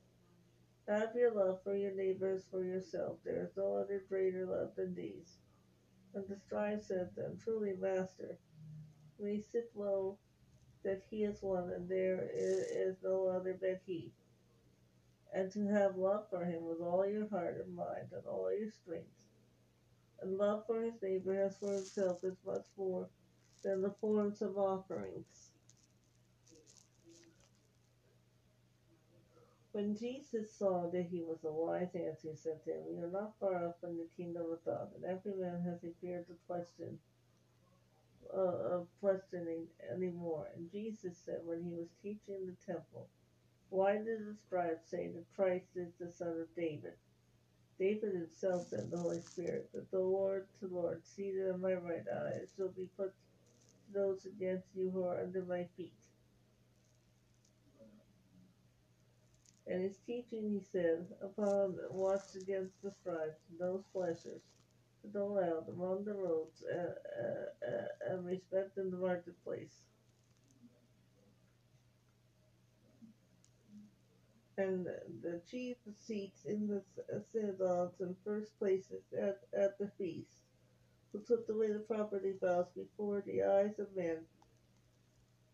have 0.88 1.16
your 1.16 1.34
love 1.34 1.60
for 1.64 1.76
your 1.76 1.94
neighbors 1.96 2.44
for 2.52 2.64
yourself. 2.64 3.18
There 3.24 3.44
is 3.44 3.52
no 3.56 3.76
other 3.76 4.04
greater 4.10 4.46
love 4.46 4.72
than 4.76 4.96
these. 4.96 5.38
And 6.16 6.26
the 6.28 6.38
scribe 6.38 6.82
said 6.82 7.10
to 7.16 7.36
Truly, 7.44 7.74
Master, 7.80 8.40
we 9.20 9.44
sit 9.52 9.70
well 9.76 10.18
that 10.84 11.04
he 11.10 11.24
is 11.24 11.42
one, 11.42 11.70
and 11.76 11.88
there 11.90 12.28
is, 12.34 12.60
is 12.72 12.98
no 13.04 13.28
other 13.28 13.58
but 13.60 13.82
he. 13.86 14.12
And 15.34 15.52
to 15.52 15.68
have 15.68 15.96
love 15.96 16.26
for 16.30 16.44
him 16.46 16.66
with 16.66 16.82
all 16.82 17.08
your 17.08 17.30
heart 17.30 17.64
and 17.64 17.76
mind 17.76 18.08
and 18.12 18.26
all 18.26 18.52
your 18.58 18.72
strength. 18.72 19.08
And 20.22 20.38
love 20.38 20.64
for 20.68 20.82
his 20.82 21.02
neighbor 21.02 21.42
as 21.42 21.58
for 21.58 21.72
himself 21.74 22.24
is 22.24 22.38
much 22.46 22.66
more 22.78 23.08
than 23.64 23.82
the 23.82 23.94
forms 24.02 24.42
of 24.42 24.58
offerings. 24.58 25.52
When 29.72 29.96
Jesus 29.96 30.52
saw 30.58 30.90
that 30.92 31.08
he 31.12 31.22
was 31.22 31.44
a 31.44 31.52
wise 31.52 31.94
answer, 31.94 32.30
he 32.32 32.36
said 32.36 32.64
to 32.66 32.72
him, 32.72 32.84
You 32.92 33.04
are 33.06 33.12
not 33.12 33.34
far 33.40 33.68
off 33.68 33.76
from 33.80 33.98
the 33.98 34.08
kingdom 34.18 34.52
of 34.52 34.66
God, 34.66 34.90
and 34.96 35.06
every 35.06 35.36
man 35.36 35.62
has 35.62 35.84
a 35.84 35.94
fear 36.02 36.24
to 36.28 36.34
question, 36.48 36.98
uh, 38.34 38.78
of 38.78 38.88
questioning 39.00 39.68
anymore. 39.94 40.48
And 40.56 40.72
Jesus 40.72 41.18
said 41.24 41.40
when 41.46 41.64
he 41.64 41.76
was 41.76 41.90
teaching 42.02 42.48
the 42.48 42.74
temple, 42.74 43.08
Why 43.70 43.98
did 43.98 44.28
the 44.28 44.36
scribes 44.48 44.90
say 44.90 45.08
that 45.08 45.26
Christ 45.36 45.70
is 45.76 45.94
the 46.00 46.12
son 46.12 46.40
of 46.42 46.56
David? 46.56 46.94
David 47.80 48.14
himself 48.14 48.68
said, 48.68 48.92
the 48.92 48.98
Holy 48.98 49.22
Spirit, 49.22 49.70
that 49.74 49.92
the 49.92 50.00
Lord 50.00 50.48
to 50.60 50.68
Lord, 50.68 51.06
seated 51.06 51.52
on 51.52 51.62
my 51.62 51.74
right 51.74 52.06
eye, 52.08 52.42
shall 52.56 52.70
be 52.70 52.90
put 52.98 53.14
to 53.14 53.94
those 53.94 54.26
against 54.26 54.68
you 54.76 54.92
who 54.92 55.06
are 55.06 55.22
under 55.22 55.44
my 55.44 55.66
feet. 55.78 55.94
And 59.68 59.84
his 59.84 59.98
teaching, 60.06 60.52
he 60.52 60.62
said, 60.62 61.08
upon 61.22 61.78
watch 61.92 62.36
against 62.36 62.82
the 62.82 62.92
scribes, 62.92 63.38
and 63.50 63.60
those 63.60 63.84
fleshers, 63.94 64.42
the 65.14 65.22
out 65.22 65.66
among 65.70 66.04
the 66.06 66.14
roads 66.14 66.64
uh, 66.64 66.96
uh, 67.22 67.70
uh, 67.72 67.88
and 68.14 68.26
respect 68.26 68.78
in 68.78 68.92
the 68.92 68.98
marketplace. 68.98 69.84
And 74.60 74.86
the 75.22 75.42
chief 75.50 75.78
seats 76.06 76.44
in 76.44 76.68
the 76.68 76.84
uh, 77.16 77.20
synagogues 77.32 78.02
and 78.02 78.14
first 78.26 78.60
places 78.60 79.04
at, 79.18 79.40
at 79.58 79.80
the 79.80 79.90
feast, 79.98 80.34
who 81.14 81.22
took 81.22 81.48
away 81.48 81.72
the 81.72 81.80
property 81.80 82.34
vows 82.42 82.66
before 82.76 83.24
the 83.26 83.42
eyes 83.42 83.80
of 83.80 83.96
men, 83.96 84.18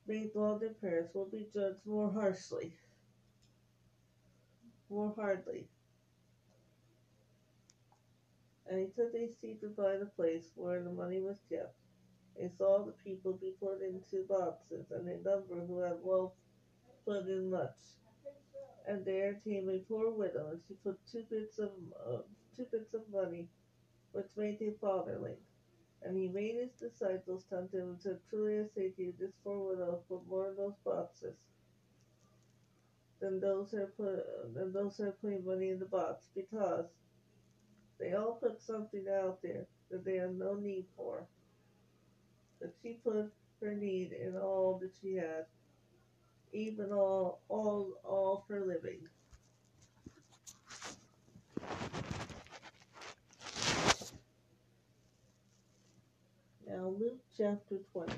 made 0.07 0.31
law 0.33 0.57
their 0.57 0.73
parents, 0.73 1.13
will 1.13 1.29
be 1.29 1.45
judged 1.53 1.85
more 1.85 2.11
harshly, 2.11 2.73
more 4.89 5.13
hardly. 5.15 5.67
And 8.67 8.79
he 8.79 8.87
took 8.87 9.13
a 9.13 9.31
seat 9.39 9.61
by 9.77 9.97
the 9.97 10.09
place 10.15 10.49
where 10.55 10.81
the 10.81 10.89
money 10.89 11.21
was 11.21 11.37
kept. 11.47 11.75
He 12.39 12.47
saw 12.57 12.83
the 12.83 12.93
people 13.03 13.33
be 13.33 13.53
put 13.61 13.83
into 13.83 14.25
boxes, 14.27 14.87
and 14.89 15.07
a 15.07 15.17
number 15.17 15.63
who 15.67 15.81
had 15.81 15.97
wealth 16.01 16.33
put 17.05 17.27
in 17.27 17.51
much. 17.51 17.77
And 18.87 19.03
there 19.05 19.41
came 19.43 19.69
a 19.69 19.79
poor 19.79 20.11
widow, 20.11 20.51
and 20.51 20.61
she 20.67 20.75
put 20.75 20.99
two 21.11 21.23
bits 21.29 21.59
of 21.59 21.71
uh, 22.07 22.19
two 22.55 22.65
bits 22.71 22.93
of 22.93 23.01
money, 23.11 23.47
which 24.11 24.37
made 24.37 24.59
him 24.59 24.75
fatherly. 24.79 25.35
And 26.03 26.15
he 26.17 26.27
made 26.27 26.55
his 26.55 26.71
disciples 26.79 27.45
to 27.49 27.57
him 27.57 27.69
and 27.73 28.01
said, 28.01 28.19
Truly 28.29 28.59
I 28.59 28.65
say 28.75 28.89
to 28.89 29.01
you, 29.01 29.13
this 29.19 29.33
poor 29.43 29.69
widow 29.69 30.01
put 30.07 30.27
more 30.29 30.49
in 30.49 30.55
those 30.57 30.77
boxes 30.85 31.35
than 33.19 33.39
those 33.39 33.71
who 33.71 33.85
put 33.97 34.53
than 34.53 34.71
those 34.73 34.97
who 34.97 35.11
put 35.11 35.45
money 35.45 35.69
in 35.69 35.79
the 35.79 35.85
box, 35.85 36.25
because 36.35 36.85
they 37.99 38.13
all 38.13 38.33
put 38.33 38.61
something 38.61 39.05
out 39.09 39.39
there 39.41 39.65
that 39.89 40.05
they 40.05 40.17
have 40.17 40.33
no 40.33 40.55
need 40.55 40.85
for. 40.95 41.25
But 42.59 42.73
she 42.81 42.99
put 43.03 43.31
her 43.61 43.73
need 43.73 44.11
in 44.11 44.35
all 44.37 44.79
that 44.81 44.91
she 45.01 45.15
had, 45.15 45.45
even 46.55 46.91
all, 46.91 47.41
all, 47.49 47.99
all 48.03 48.45
for 48.47 48.65
living. 48.65 48.99
Now 56.67 56.93
Luke 56.97 57.19
chapter 57.37 57.77
20. 57.93 58.13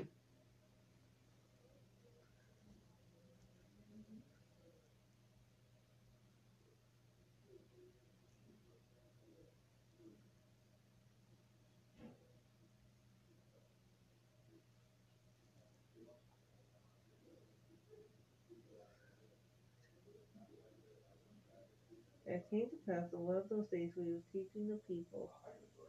Came 22.50 22.70
to 22.70 22.80
pass 22.88 23.14
on 23.14 23.22
one 23.26 23.38
of 23.38 23.50
those 23.50 23.68
days 23.72 23.92
when 23.96 24.08
he 24.08 24.14
was 24.14 24.28
teaching 24.34 24.70
the 24.70 24.80
people 24.88 25.32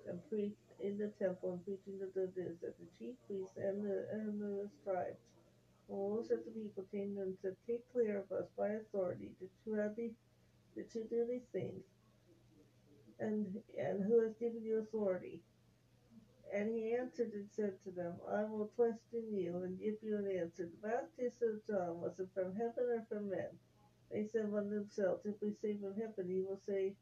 and 0.09 0.19
preached 0.31 0.57
in 0.81 0.99
the 0.99 1.13
temple 1.19 1.53
and 1.53 1.65
preaching 1.65 1.99
the 2.01 2.11
good 2.15 2.35
that 2.37 2.75
the 2.79 2.89
chief 2.99 3.15
priests 3.27 3.57
and 3.57 3.85
the 3.85 4.07
and 4.13 4.41
the 4.41 4.69
scribes 4.83 5.19
most 5.91 6.31
of 6.31 6.41
the 6.45 6.53
people 6.53 6.85
came 6.93 7.15
to 7.17 7.23
and 7.23 7.37
said, 7.43 7.57
Take 7.67 7.91
clear 7.93 8.19
of 8.19 8.33
us 8.33 8.49
by 8.57 8.69
authority 8.69 9.31
that 9.41 9.51
you 9.67 9.75
have 9.75 9.97
these 9.97 10.15
that 10.77 10.95
you 10.95 11.05
do 11.11 11.27
these 11.29 11.49
things 11.53 11.85
and 13.21 13.47
and 13.79 14.05
who 14.05 14.23
has 14.23 14.35
given 14.41 14.63
you 14.63 14.81
authority? 14.81 15.41
And 16.55 16.71
he 16.71 16.95
answered 16.95 17.33
and 17.35 17.49
said 17.57 17.75
to 17.85 17.91
them, 17.91 18.15
I 18.31 18.45
will 18.45 18.71
question 18.77 19.25
you 19.33 19.63
and 19.65 19.79
give 19.81 19.97
you 20.03 20.17
an 20.17 20.29
answer. 20.41 20.69
The 20.83 20.89
baptism 20.89 21.61
of 21.61 21.67
John 21.67 22.01
was 22.01 22.19
it 22.21 22.29
from 22.35 22.55
heaven 22.55 22.85
or 22.91 23.05
from 23.09 23.31
men? 23.31 23.51
They 24.13 24.25
said 24.27 24.47
among 24.47 24.71
themselves, 24.71 25.27
If 25.27 25.37
we 25.43 25.53
say 25.53 25.77
from 25.77 25.95
heaven, 25.95 26.29
he 26.29 26.43
will 26.43 26.61
say, 26.67 26.95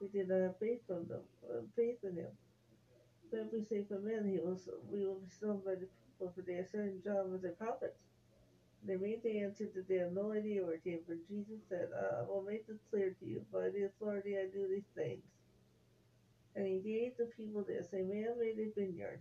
We 0.00 0.08
did 0.08 0.28
not 0.28 0.42
have 0.42 0.58
faith 0.58 0.80
from 0.86 1.06
them, 1.08 1.22
uh, 1.48 1.62
faith 1.76 1.98
in 2.04 2.16
him. 2.16 2.32
But 3.30 3.40
if 3.40 3.52
we 3.52 3.64
say 3.64 3.84
from 3.84 4.06
men, 4.06 4.28
he 4.28 4.38
will, 4.38 4.58
we 4.90 5.06
will 5.06 5.20
be 5.20 5.28
stoned 5.30 5.64
by 5.64 5.74
the 5.74 5.88
people, 5.88 6.32
for 6.34 6.42
they 6.42 6.54
are 6.54 6.66
certain 6.66 7.00
John 7.04 7.32
was 7.32 7.44
a 7.44 7.50
prophet. 7.50 7.96
They 8.84 8.96
made 8.96 9.22
the 9.22 9.40
answer 9.40 9.68
that 9.74 9.88
they 9.88 9.96
have 9.96 10.12
no 10.12 10.32
idea 10.32 10.64
where 10.64 10.74
it 10.74 10.84
came 10.84 11.00
from. 11.06 11.20
Jesus 11.28 11.60
said, 11.68 11.88
I 11.94 12.22
will 12.22 12.42
make 12.46 12.66
this 12.66 12.78
clear 12.90 13.14
to 13.18 13.26
you. 13.26 13.44
By 13.52 13.70
the 13.70 13.84
authority 13.84 14.36
I 14.38 14.46
do 14.52 14.68
these 14.68 14.88
things. 14.94 15.24
And 16.56 16.66
he 16.66 16.78
gave 16.80 17.16
the 17.16 17.26
people 17.36 17.64
this. 17.66 17.92
A 17.92 17.96
man 17.96 18.38
made 18.40 18.58
a 18.58 18.70
vineyard. 18.78 19.20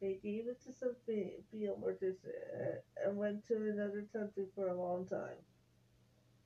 He 0.00 0.18
gave 0.22 0.48
it 0.48 0.62
to 0.64 0.72
some 0.72 0.94
field 1.06 1.80
workers 1.80 2.16
uh, 2.24 3.08
and 3.08 3.16
went 3.16 3.46
to 3.48 3.56
another 3.56 4.06
country 4.12 4.46
for 4.54 4.68
a 4.68 4.80
long 4.80 5.06
time. 5.06 5.38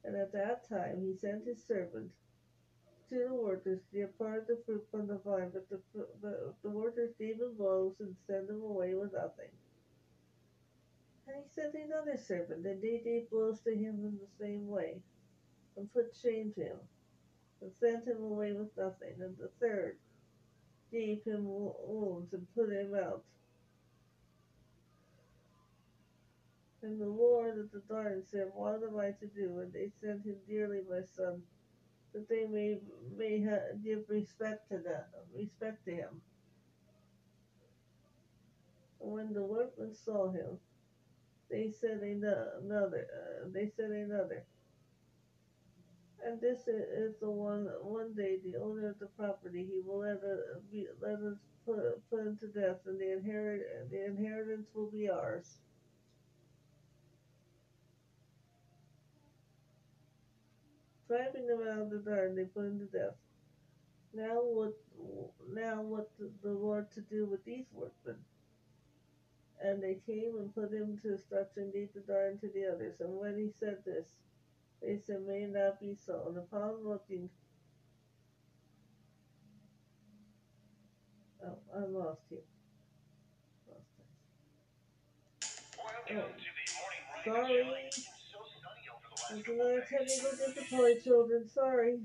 And 0.05 0.17
at 0.17 0.33
that 0.33 0.69
time 0.69 1.01
he 1.01 1.15
sent 1.15 1.47
his 1.47 1.63
servant 1.65 2.11
to 3.09 3.29
the 3.29 3.35
workers 3.35 3.81
to 3.93 4.01
depart 4.01 4.47
the 4.47 4.59
fruit 4.65 4.85
from 4.91 5.07
the 5.07 5.19
vine, 5.19 5.51
but 5.53 5.69
the, 5.69 5.81
the, 6.23 6.55
the 6.63 7.15
gave 7.19 7.37
him 7.37 7.55
blows 7.57 7.95
and 8.01 8.17
sent 8.27 8.49
him 8.49 8.63
away 8.63 8.95
with 8.95 9.13
nothing. 9.13 9.51
And 11.27 11.37
he 11.37 11.49
sent 11.49 11.75
another 11.75 12.17
servant, 12.17 12.67
and 12.67 12.83
they 12.83 13.01
gave 13.05 13.31
blows 13.31 13.61
to 13.61 13.71
him 13.71 14.05
in 14.05 14.19
the 14.19 14.45
same 14.45 14.67
way, 14.67 15.03
and 15.77 15.93
put 15.93 16.17
shame 16.21 16.53
to 16.55 16.63
him, 16.63 16.79
and 17.61 17.71
sent 17.79 18.07
him 18.07 18.23
away 18.23 18.53
with 18.53 18.77
nothing. 18.77 19.15
And 19.21 19.37
the 19.39 19.51
third 19.61 19.99
gave 20.91 21.23
him 21.25 21.45
wounds 21.45 22.33
and 22.33 22.47
put 22.55 22.71
him 22.71 22.95
out. 22.95 23.25
And 26.83 27.01
the 27.01 27.09
Lord 27.09 27.59
of 27.59 27.71
the 27.73 27.83
garden 27.89 28.25
said, 28.25 28.49
What 28.55 28.83
am 28.83 28.99
I 28.99 29.13
to 29.13 29.27
do? 29.29 29.61
And 29.61 29.73
they 29.73 29.91
sent 30.01 30.25
him 30.25 30.37
dearly, 30.49 30.81
my 30.89 31.03
son, 31.17 31.43
that 32.15 32.29
they 32.29 32.47
may 32.47 32.79
may 33.17 33.43
ha- 33.43 33.77
give 33.85 34.05
respect 34.09 34.69
to 34.71 34.79
them, 34.79 35.05
respect 35.35 35.85
to 35.87 35.93
him. 35.93 36.23
And 39.01 39.13
when 39.13 39.33
the 39.35 39.43
workmen 39.45 39.95
saw 39.95 40.31
him, 40.31 40.59
they 41.51 41.71
said 41.71 42.01
another. 42.03 43.07
Uh, 43.15 43.49
they 43.53 43.69
said 43.77 43.91
another. 43.91 44.45
And 46.25 46.41
this 46.41 46.69
is 46.69 47.15
the 47.21 47.31
one. 47.31 47.69
One 47.83 48.15
day, 48.15 48.39
the 48.45 48.57
owner 48.59 48.91
of 48.91 48.99
the 49.01 49.09
property, 49.19 49.65
he 49.65 49.81
will 49.85 50.01
let 50.01 50.19
us 50.19 50.63
be, 50.71 50.87
let 51.03 51.15
us 51.21 51.39
put 51.67 51.79
put 52.11 52.21
him 52.27 52.39
to 52.39 52.49
death, 52.49 52.79
and 52.87 53.01
the 53.01 53.13
inherit 53.13 53.63
the 53.91 54.07
inheritance 54.07 54.69
will 54.75 54.91
be 54.91 55.09
ours. 55.11 55.59
Driving 61.13 61.47
them 61.47 61.61
out 61.71 61.83
of 61.83 61.91
the 61.91 61.99
garden, 61.99 62.35
they 62.35 62.45
put 62.45 62.65
him 62.65 62.79
to 62.79 62.87
death. 62.87 63.13
Now 64.15 64.41
what? 64.41 64.73
Now 65.53 65.83
what 65.83 66.11
the, 66.19 66.31
the 66.43 66.55
Lord 66.55 66.91
to 66.93 67.03
do 67.03 67.27
with 67.27 67.45
these 67.45 67.67
workmen? 67.71 68.17
And 69.63 69.83
they 69.83 69.99
came 70.07 70.39
and 70.39 70.55
put 70.55 70.73
him 70.73 70.99
to 71.03 71.11
destruction, 71.11 71.71
gave 71.71 71.93
the 71.93 72.01
garden 72.01 72.39
to 72.39 72.49
the 72.55 72.65
others. 72.65 72.95
And 73.01 73.15
when 73.15 73.37
he 73.37 73.51
said 73.61 73.85
this, 73.85 74.07
they 74.81 74.97
said, 75.07 75.27
May 75.29 75.45
not 75.45 75.81
be 75.81 75.99
so. 76.07 76.25
And 76.29 76.39
upon 76.39 76.83
looking, 76.83 77.29
oh, 81.45 81.59
I'm 81.77 81.93
lost 81.95 82.23
here. 82.31 82.39
Lost 83.69 84.01
it. 86.09 86.17
Oh. 86.17 87.33
Sorry. 87.33 87.91
There's 89.33 89.49
another 89.49 89.81
technical 89.89 90.31
difficulty, 90.37 91.01
children. 91.03 91.49
Sorry. 91.49 92.01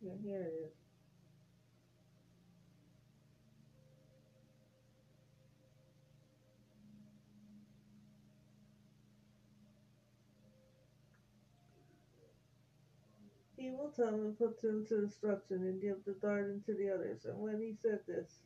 Yeah, 0.00 0.12
here 0.22 0.40
it 0.40 0.54
is. 0.66 0.72
He 13.58 13.70
will 13.70 13.92
come 13.94 14.14
and 14.14 14.38
put 14.38 14.62
them 14.62 14.86
to 14.88 15.02
destruction 15.02 15.58
and 15.58 15.80
give 15.80 15.98
the 16.06 16.12
garden 16.12 16.62
to 16.64 16.74
the 16.74 16.90
others. 16.90 17.26
And 17.26 17.38
when 17.38 17.60
he 17.60 17.74
said 17.80 18.00
this, 18.08 18.40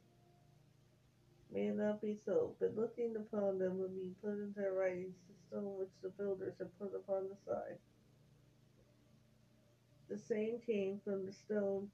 may 1.52 1.68
not 1.68 2.02
be 2.02 2.18
so, 2.24 2.54
but 2.60 2.76
looking 2.76 3.16
upon 3.16 3.58
them 3.58 3.78
would 3.78 3.94
be 3.94 4.14
put 4.22 4.32
into 4.32 4.60
the 4.60 5.34
stone 5.48 5.78
which 5.78 5.90
the 6.02 6.10
builders 6.10 6.54
had 6.58 6.78
put 6.78 6.94
upon 6.94 7.28
the 7.28 7.36
side. 7.46 7.78
The 10.08 10.18
same 10.18 10.60
came 10.64 11.00
from 11.04 11.26
the 11.26 11.32
stone 11.32 11.90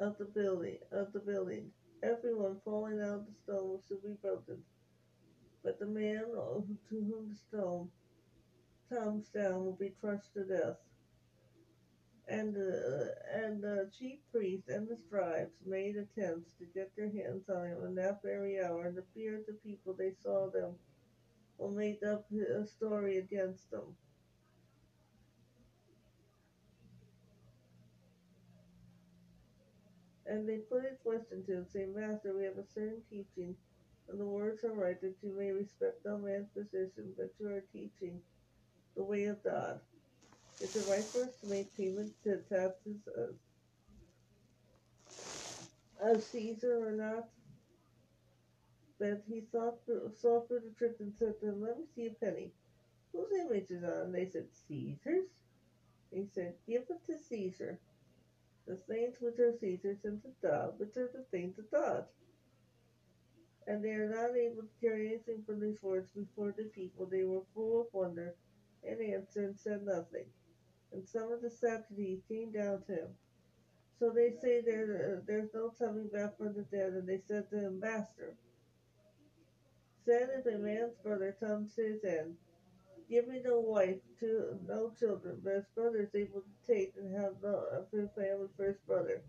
of 0.00 0.16
the 0.18 0.24
building 0.24 0.78
of 0.92 1.12
the 1.12 1.20
building. 1.20 1.70
Everyone 2.02 2.60
falling 2.64 3.00
out 3.00 3.20
of 3.20 3.26
the 3.26 3.34
stone 3.44 3.78
should 3.86 4.02
be 4.02 4.16
broken. 4.20 4.58
But 5.62 5.78
the 5.78 5.86
man 5.86 6.24
to 6.34 6.76
whom 6.90 7.30
the 7.30 7.36
stone 7.36 7.88
comes 8.90 9.28
down 9.28 9.64
will 9.64 9.76
be 9.78 9.94
crushed 10.00 10.34
to 10.34 10.44
death. 10.44 10.76
And 12.26 12.54
the 12.54 13.14
and 13.34 13.62
the 13.62 13.90
chief 13.98 14.18
priests 14.32 14.68
and 14.68 14.88
the 14.88 14.96
scribes 14.96 15.52
made 15.66 15.96
attempts 15.96 16.52
to 16.58 16.64
get 16.74 16.90
their 16.96 17.10
hands 17.10 17.50
on 17.50 17.66
him 17.66 17.84
in 17.84 17.94
that 17.96 18.22
very 18.22 18.58
hour, 18.60 18.86
and 18.86 18.96
the 18.96 19.04
fear 19.14 19.36
of 19.36 19.46
the 19.46 19.52
people 19.64 19.92
they 19.92 20.12
saw 20.22 20.48
them 20.48 20.72
will 21.58 21.70
make 21.70 22.02
up 22.02 22.24
a 22.32 22.66
story 22.66 23.18
against 23.18 23.70
them. 23.70 23.94
And 30.26 30.48
they 30.48 30.56
put 30.56 30.84
a 30.86 30.96
question 31.04 31.44
to 31.44 31.52
him, 31.52 31.66
saying, 31.70 31.94
Master, 31.94 32.34
we 32.34 32.44
have 32.44 32.56
a 32.56 32.64
certain 32.74 33.02
teaching, 33.10 33.54
and 34.08 34.18
the 34.18 34.24
words 34.24 34.64
are 34.64 34.72
right 34.72 34.98
that 35.02 35.16
you 35.22 35.36
may 35.38 35.50
respect 35.50 36.04
no 36.06 36.16
man's 36.16 36.48
position, 36.48 37.12
but 37.18 37.30
you 37.38 37.48
are 37.48 37.62
teaching 37.72 38.18
the 38.96 39.04
way 39.04 39.24
of 39.24 39.44
God. 39.44 39.80
Is 40.60 40.76
it 40.76 40.86
right 40.88 41.04
for 41.04 41.24
us 41.24 41.36
to 41.40 41.46
make 41.48 41.76
payment 41.76 42.12
to 42.24 42.38
taxes 42.48 43.08
of, 43.16 43.34
of 46.00 46.22
Caesar 46.22 46.86
or 46.86 46.92
not? 46.92 47.28
But 48.98 49.24
he 49.28 49.42
saw 49.50 49.72
through 49.84 50.12
the 50.20 50.74
trick 50.78 50.96
and 51.00 51.12
said 51.18 51.40
to 51.40 51.46
them, 51.46 51.62
Let 51.62 51.78
me 51.78 51.84
see 51.94 52.06
a 52.06 52.10
penny. 52.24 52.52
Whose 53.12 53.32
image 53.32 53.70
is 53.70 53.84
on? 53.84 54.12
They 54.12 54.26
said, 54.26 54.46
Caesar's. 54.68 55.28
He 56.12 56.26
said, 56.32 56.54
Give 56.66 56.82
it 56.88 57.06
to 57.06 57.18
Caesar 57.18 57.78
the 58.66 58.76
things 58.88 59.16
which 59.20 59.38
are 59.38 59.52
Caesar's 59.60 60.04
and 60.04 60.22
to 60.22 60.28
God, 60.42 60.74
which 60.78 60.96
are 60.96 61.10
the 61.12 61.24
things 61.30 61.58
of 61.58 61.70
God. 61.70 62.04
And 63.66 63.84
they 63.84 63.90
are 63.90 64.08
not 64.08 64.36
able 64.36 64.62
to 64.62 64.80
carry 64.80 65.08
anything 65.08 65.42
from 65.46 65.60
these 65.60 65.82
words 65.82 66.10
before 66.14 66.54
the 66.56 66.64
people. 66.64 67.06
They 67.06 67.24
were 67.24 67.42
full 67.54 67.82
of 67.82 67.86
wonder 67.92 68.34
and 68.86 69.00
answered 69.00 69.44
and 69.44 69.58
said 69.58 69.82
nothing. 69.84 70.26
And 70.94 71.06
some 71.08 71.32
of 71.32 71.42
the 71.42 71.50
Sadducees 71.50 72.22
came 72.28 72.52
down 72.52 72.82
to 72.86 72.92
him. 72.92 73.08
So 73.98 74.10
they 74.10 74.30
say 74.40 74.60
there, 74.60 75.22
there's 75.26 75.50
no 75.52 75.70
coming 75.78 76.08
back 76.08 76.38
from 76.38 76.54
the 76.54 76.62
dead. 76.62 76.92
And 76.92 77.08
they 77.08 77.20
said 77.26 77.50
to 77.50 77.58
him, 77.58 77.80
Master, 77.80 78.36
said 80.04 80.28
if 80.38 80.46
a 80.46 80.58
man's 80.58 80.94
brother 81.02 81.36
comes 81.40 81.74
to 81.74 81.82
his 81.82 82.04
end, 82.04 82.34
give 83.10 83.26
me 83.26 83.40
no 83.44 83.60
wife, 83.60 83.98
to 84.20 84.58
no 84.68 84.92
children, 84.98 85.40
but 85.42 85.54
his 85.54 85.64
brother 85.74 86.02
is 86.02 86.14
able 86.14 86.42
to 86.42 86.72
take 86.72 86.94
and 86.96 87.14
have 87.14 87.34
no 87.42 87.64
of 87.72 87.90
his 87.90 88.10
family 88.16 88.48
for 88.56 88.66
his 88.66 88.80
brother. 88.86 89.22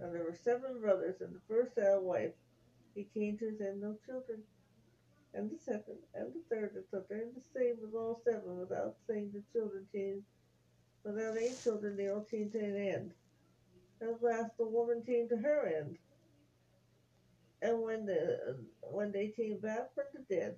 And 0.00 0.14
there 0.14 0.24
were 0.24 0.36
seven 0.44 0.80
brothers, 0.80 1.20
and 1.20 1.34
the 1.34 1.40
first 1.48 1.72
had 1.76 1.94
a 1.94 2.00
wife. 2.00 2.32
He 2.94 3.06
came 3.14 3.38
to 3.38 3.50
his 3.50 3.60
end, 3.60 3.80
no 3.80 3.96
children. 4.04 4.42
And 5.34 5.50
the 5.50 5.58
second, 5.58 5.98
and 6.14 6.32
the 6.32 6.42
third, 6.54 6.72
and 6.74 6.84
took 6.90 7.08
her, 7.08 7.16
and 7.16 7.34
the 7.34 7.42
same 7.54 7.76
with 7.80 7.94
all 7.94 8.20
seven, 8.24 8.58
without 8.58 8.96
saying 9.06 9.32
the 9.32 9.42
children 9.52 9.86
came, 11.06 11.14
without 11.14 11.36
any 11.36 11.54
children, 11.54 11.96
they 11.96 12.08
all 12.08 12.22
came 12.22 12.50
to 12.50 12.58
an 12.58 12.76
end. 12.76 13.14
At 14.02 14.22
last 14.22 14.56
the 14.58 14.66
woman 14.66 15.02
came 15.02 15.28
to 15.28 15.36
her 15.36 15.66
end. 15.66 15.98
And 17.62 17.82
when 17.82 18.06
the 18.06 18.58
when 18.82 19.12
they 19.12 19.28
came 19.28 19.58
back 19.58 19.94
from 19.94 20.04
the 20.14 20.34
dead, 20.34 20.56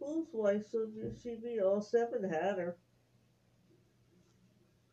Whose 0.00 0.28
wife 0.32 0.70
should 0.70 1.16
she 1.22 1.36
be? 1.36 1.60
All 1.60 1.80
seven 1.80 2.22
had 2.28 2.58
her. 2.58 2.76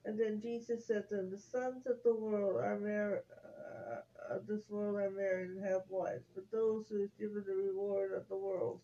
And 0.05 0.19
then 0.19 0.41
Jesus 0.41 0.85
said 0.85 1.09
to 1.09 1.17
them, 1.17 1.31
The 1.31 1.37
sons 1.37 1.85
of 1.87 1.97
the 2.03 2.15
world 2.15 2.57
are 2.61 2.79
married, 2.79 3.23
uh, 3.31 4.35
of 4.35 4.47
this 4.47 4.69
world 4.69 4.97
are 4.97 5.11
married 5.11 5.51
and 5.51 5.65
have 5.65 5.83
wives, 5.89 6.25
but 6.35 6.49
those 6.51 6.87
who 6.89 7.03
is 7.03 7.11
given 7.19 7.43
the 7.45 7.55
reward 7.55 8.13
of 8.13 8.27
the 8.29 8.37
world 8.37 8.79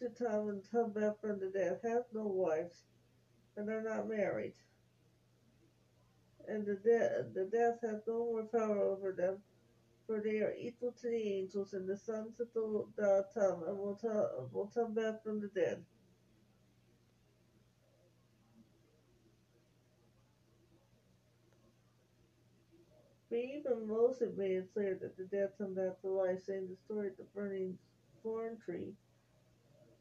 to 0.00 0.10
come 0.10 0.48
and 0.48 0.62
come 0.70 0.92
back 0.92 1.20
from 1.20 1.40
the 1.40 1.48
dead 1.48 1.80
have 1.82 2.04
no 2.14 2.26
wives 2.26 2.84
and 3.58 3.68
are 3.70 3.82
not 3.82 4.08
married. 4.08 4.54
And 6.48 6.66
the, 6.66 6.76
de- 6.76 7.26
the 7.34 7.50
death 7.52 7.80
has 7.82 8.02
no 8.08 8.18
more 8.26 8.44
power 8.44 8.82
over 8.84 9.12
them, 9.12 9.38
for 10.06 10.20
they 10.20 10.38
are 10.40 10.54
equal 10.58 10.92
to 11.02 11.08
the 11.08 11.16
angels 11.38 11.74
and 11.74 11.88
the 11.88 11.96
sons 11.98 12.40
of 12.40 12.48
the, 12.54 12.86
the 12.96 13.24
and 13.68 13.78
will, 13.78 13.96
ta- 14.00 14.46
will 14.52 14.70
come 14.74 14.94
back 14.94 15.22
from 15.24 15.40
the 15.40 15.48
dead. 15.48 15.84
But 23.30 23.40
even 23.40 23.88
Moses 23.88 24.32
made 24.36 24.52
it 24.52 24.70
clear 24.74 24.98
that 25.02 25.16
the 25.18 25.24
dead 25.24 25.50
come 25.58 25.74
back 25.74 26.00
to 26.02 26.08
life, 26.08 26.42
saying 26.46 26.68
the 26.70 26.76
story 26.86 27.08
of 27.08 27.18
the 27.18 27.26
burning 27.34 27.78
thorn 28.22 28.58
tree 28.64 28.94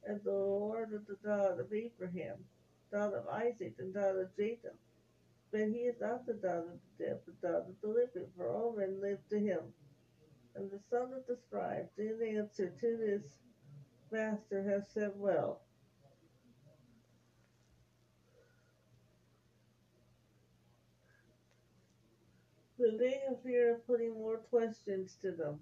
and 0.07 0.21
the 0.23 0.31
Lord 0.31 0.93
of 0.93 1.05
the 1.07 1.17
God 1.25 1.59
of 1.59 1.73
Abraham, 1.73 2.37
God 2.91 3.13
of 3.13 3.27
Isaac, 3.27 3.75
and 3.79 3.93
God 3.93 4.17
of 4.17 4.35
Jacob. 4.37 4.73
But 5.51 5.61
he 5.61 5.87
is 5.87 5.95
not 6.01 6.25
the 6.25 6.33
God 6.33 6.59
of 6.59 6.79
the 6.97 7.05
dead, 7.05 7.19
but 7.25 7.41
God 7.41 7.69
of 7.69 7.75
the 7.81 7.87
living, 7.87 8.29
for 8.35 8.49
all 8.49 8.75
men 8.77 8.99
live 9.01 9.19
to 9.29 9.39
him. 9.39 9.59
And 10.55 10.69
the 10.71 10.79
son 10.89 11.13
of 11.13 11.25
the 11.27 11.37
scribe, 11.47 11.87
in 11.97 12.37
answer 12.37 12.69
to 12.69 12.97
this 12.97 13.23
master, 14.11 14.63
has 14.63 14.83
said 14.93 15.11
well. 15.15 15.61
But 22.79 22.99
they 22.99 23.21
have 23.27 23.41
fear 23.43 23.75
of 23.75 23.87
putting 23.87 24.13
more 24.13 24.37
questions 24.37 25.17
to 25.21 25.31
them. 25.31 25.59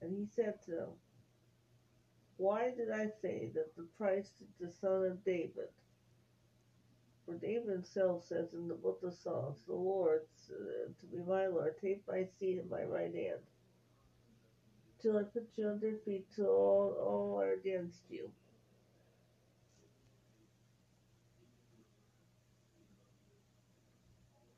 And 0.00 0.16
he 0.16 0.26
said 0.26 0.62
to 0.64 0.70
them, 0.70 0.88
Why 2.36 2.70
did 2.76 2.90
I 2.90 3.08
say 3.22 3.50
that 3.54 3.76
the 3.76 3.86
Christ 3.96 4.32
is 4.40 4.48
the 4.60 4.72
son 4.80 5.04
of 5.04 5.24
David? 5.24 5.68
For 7.28 7.34
David 7.34 7.68
himself 7.68 8.24
says 8.24 8.54
in 8.54 8.68
the 8.68 8.74
book 8.74 9.00
of 9.04 9.12
Psalms, 9.12 9.58
The 9.66 9.74
Lord, 9.74 10.22
uh, 10.50 10.88
to 10.98 11.06
be 11.12 11.18
my 11.18 11.46
Lord, 11.48 11.74
take 11.78 12.02
my 12.08 12.26
seat 12.40 12.58
in 12.58 12.70
my 12.70 12.84
right 12.84 13.14
hand, 13.14 13.40
till 15.02 15.18
I 15.18 15.24
put 15.24 15.46
you 15.56 15.68
under 15.68 15.98
feet, 16.06 16.26
till 16.34 16.46
all, 16.46 16.96
all 16.98 17.38
are 17.38 17.52
against 17.52 18.00
you. 18.08 18.30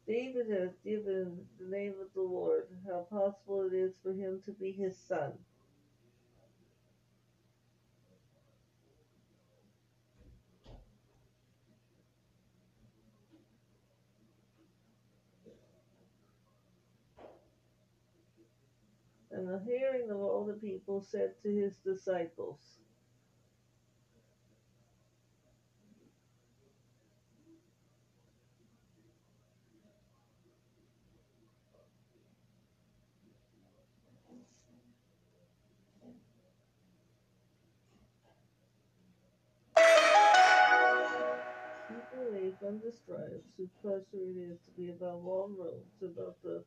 David 0.06 0.48
has 0.50 0.70
given 0.85 1.38
the 1.59 1.76
name 1.76 1.94
of 2.00 2.14
the 2.14 2.22
Lord, 2.22 2.68
how 2.87 3.06
possible 3.11 3.66
it 3.66 3.74
is 3.74 3.94
for 4.00 4.12
him 4.12 4.40
to 4.44 4.52
be 4.52 4.70
his 4.70 4.96
son. 4.96 5.33
And 19.40 19.48
the 19.48 19.62
hearing 19.64 20.11
of 20.11 20.18
all 20.18 20.44
the 20.44 20.53
people 20.53 21.00
said 21.00 21.33
to 21.42 21.48
his 21.48 21.79
disciples, 21.79 22.59
it 44.12 44.37
is 44.38 44.59
to 44.66 44.70
be 44.76 44.90
about 44.90 45.24
long 45.24 45.57
robes, 45.59 46.03
about 46.03 46.37
the 46.42 46.62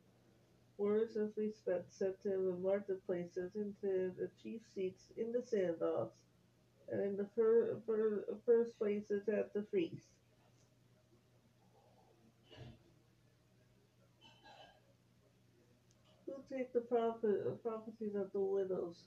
words 0.78 1.16
of 1.16 1.32
respect 1.36 1.92
said 1.92 2.20
to 2.22 2.34
him 2.34 2.48
in 2.48 2.62
marketplaces, 2.62 3.54
and 3.56 3.74
the 3.82 4.30
chief 4.42 4.62
seats 4.74 5.12
in 5.16 5.32
the 5.32 5.42
synagogues, 5.42 6.18
and 6.90 7.00
in 7.02 7.16
the 7.16 7.26
fir- 7.36 7.80
fir- 7.86 8.24
first 8.46 8.78
places 8.78 9.28
at 9.28 9.52
the 9.54 9.62
feast. 9.72 10.08
Who 16.26 16.34
take 16.50 16.72
the 16.72 16.80
prophet, 16.80 17.62
prophecies 17.62 18.14
of 18.14 18.32
the 18.32 18.40
widows, 18.40 19.04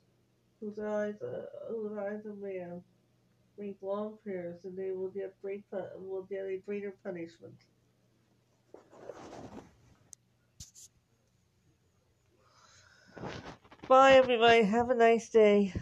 whose 0.59 0.79
eyes, 0.79 1.21
uh, 1.21 1.47
whose 1.69 1.97
eyes 1.97 2.25
of 2.25 2.39
man 2.39 2.83
make 3.57 3.77
long 3.81 4.17
prayers, 4.23 4.63
and 4.65 4.77
they 4.77 4.91
will 4.91 5.09
get 5.09 5.39
great 5.41 5.69
pu- 5.69 5.97
will 5.99 6.23
get 6.23 6.45
a 6.45 6.57
greater 6.65 6.93
punishment. 7.03 7.55
Bye, 13.87 14.13
everybody. 14.13 14.63
Have 14.63 14.89
a 14.91 14.95
nice 14.95 15.29
day. 15.29 15.73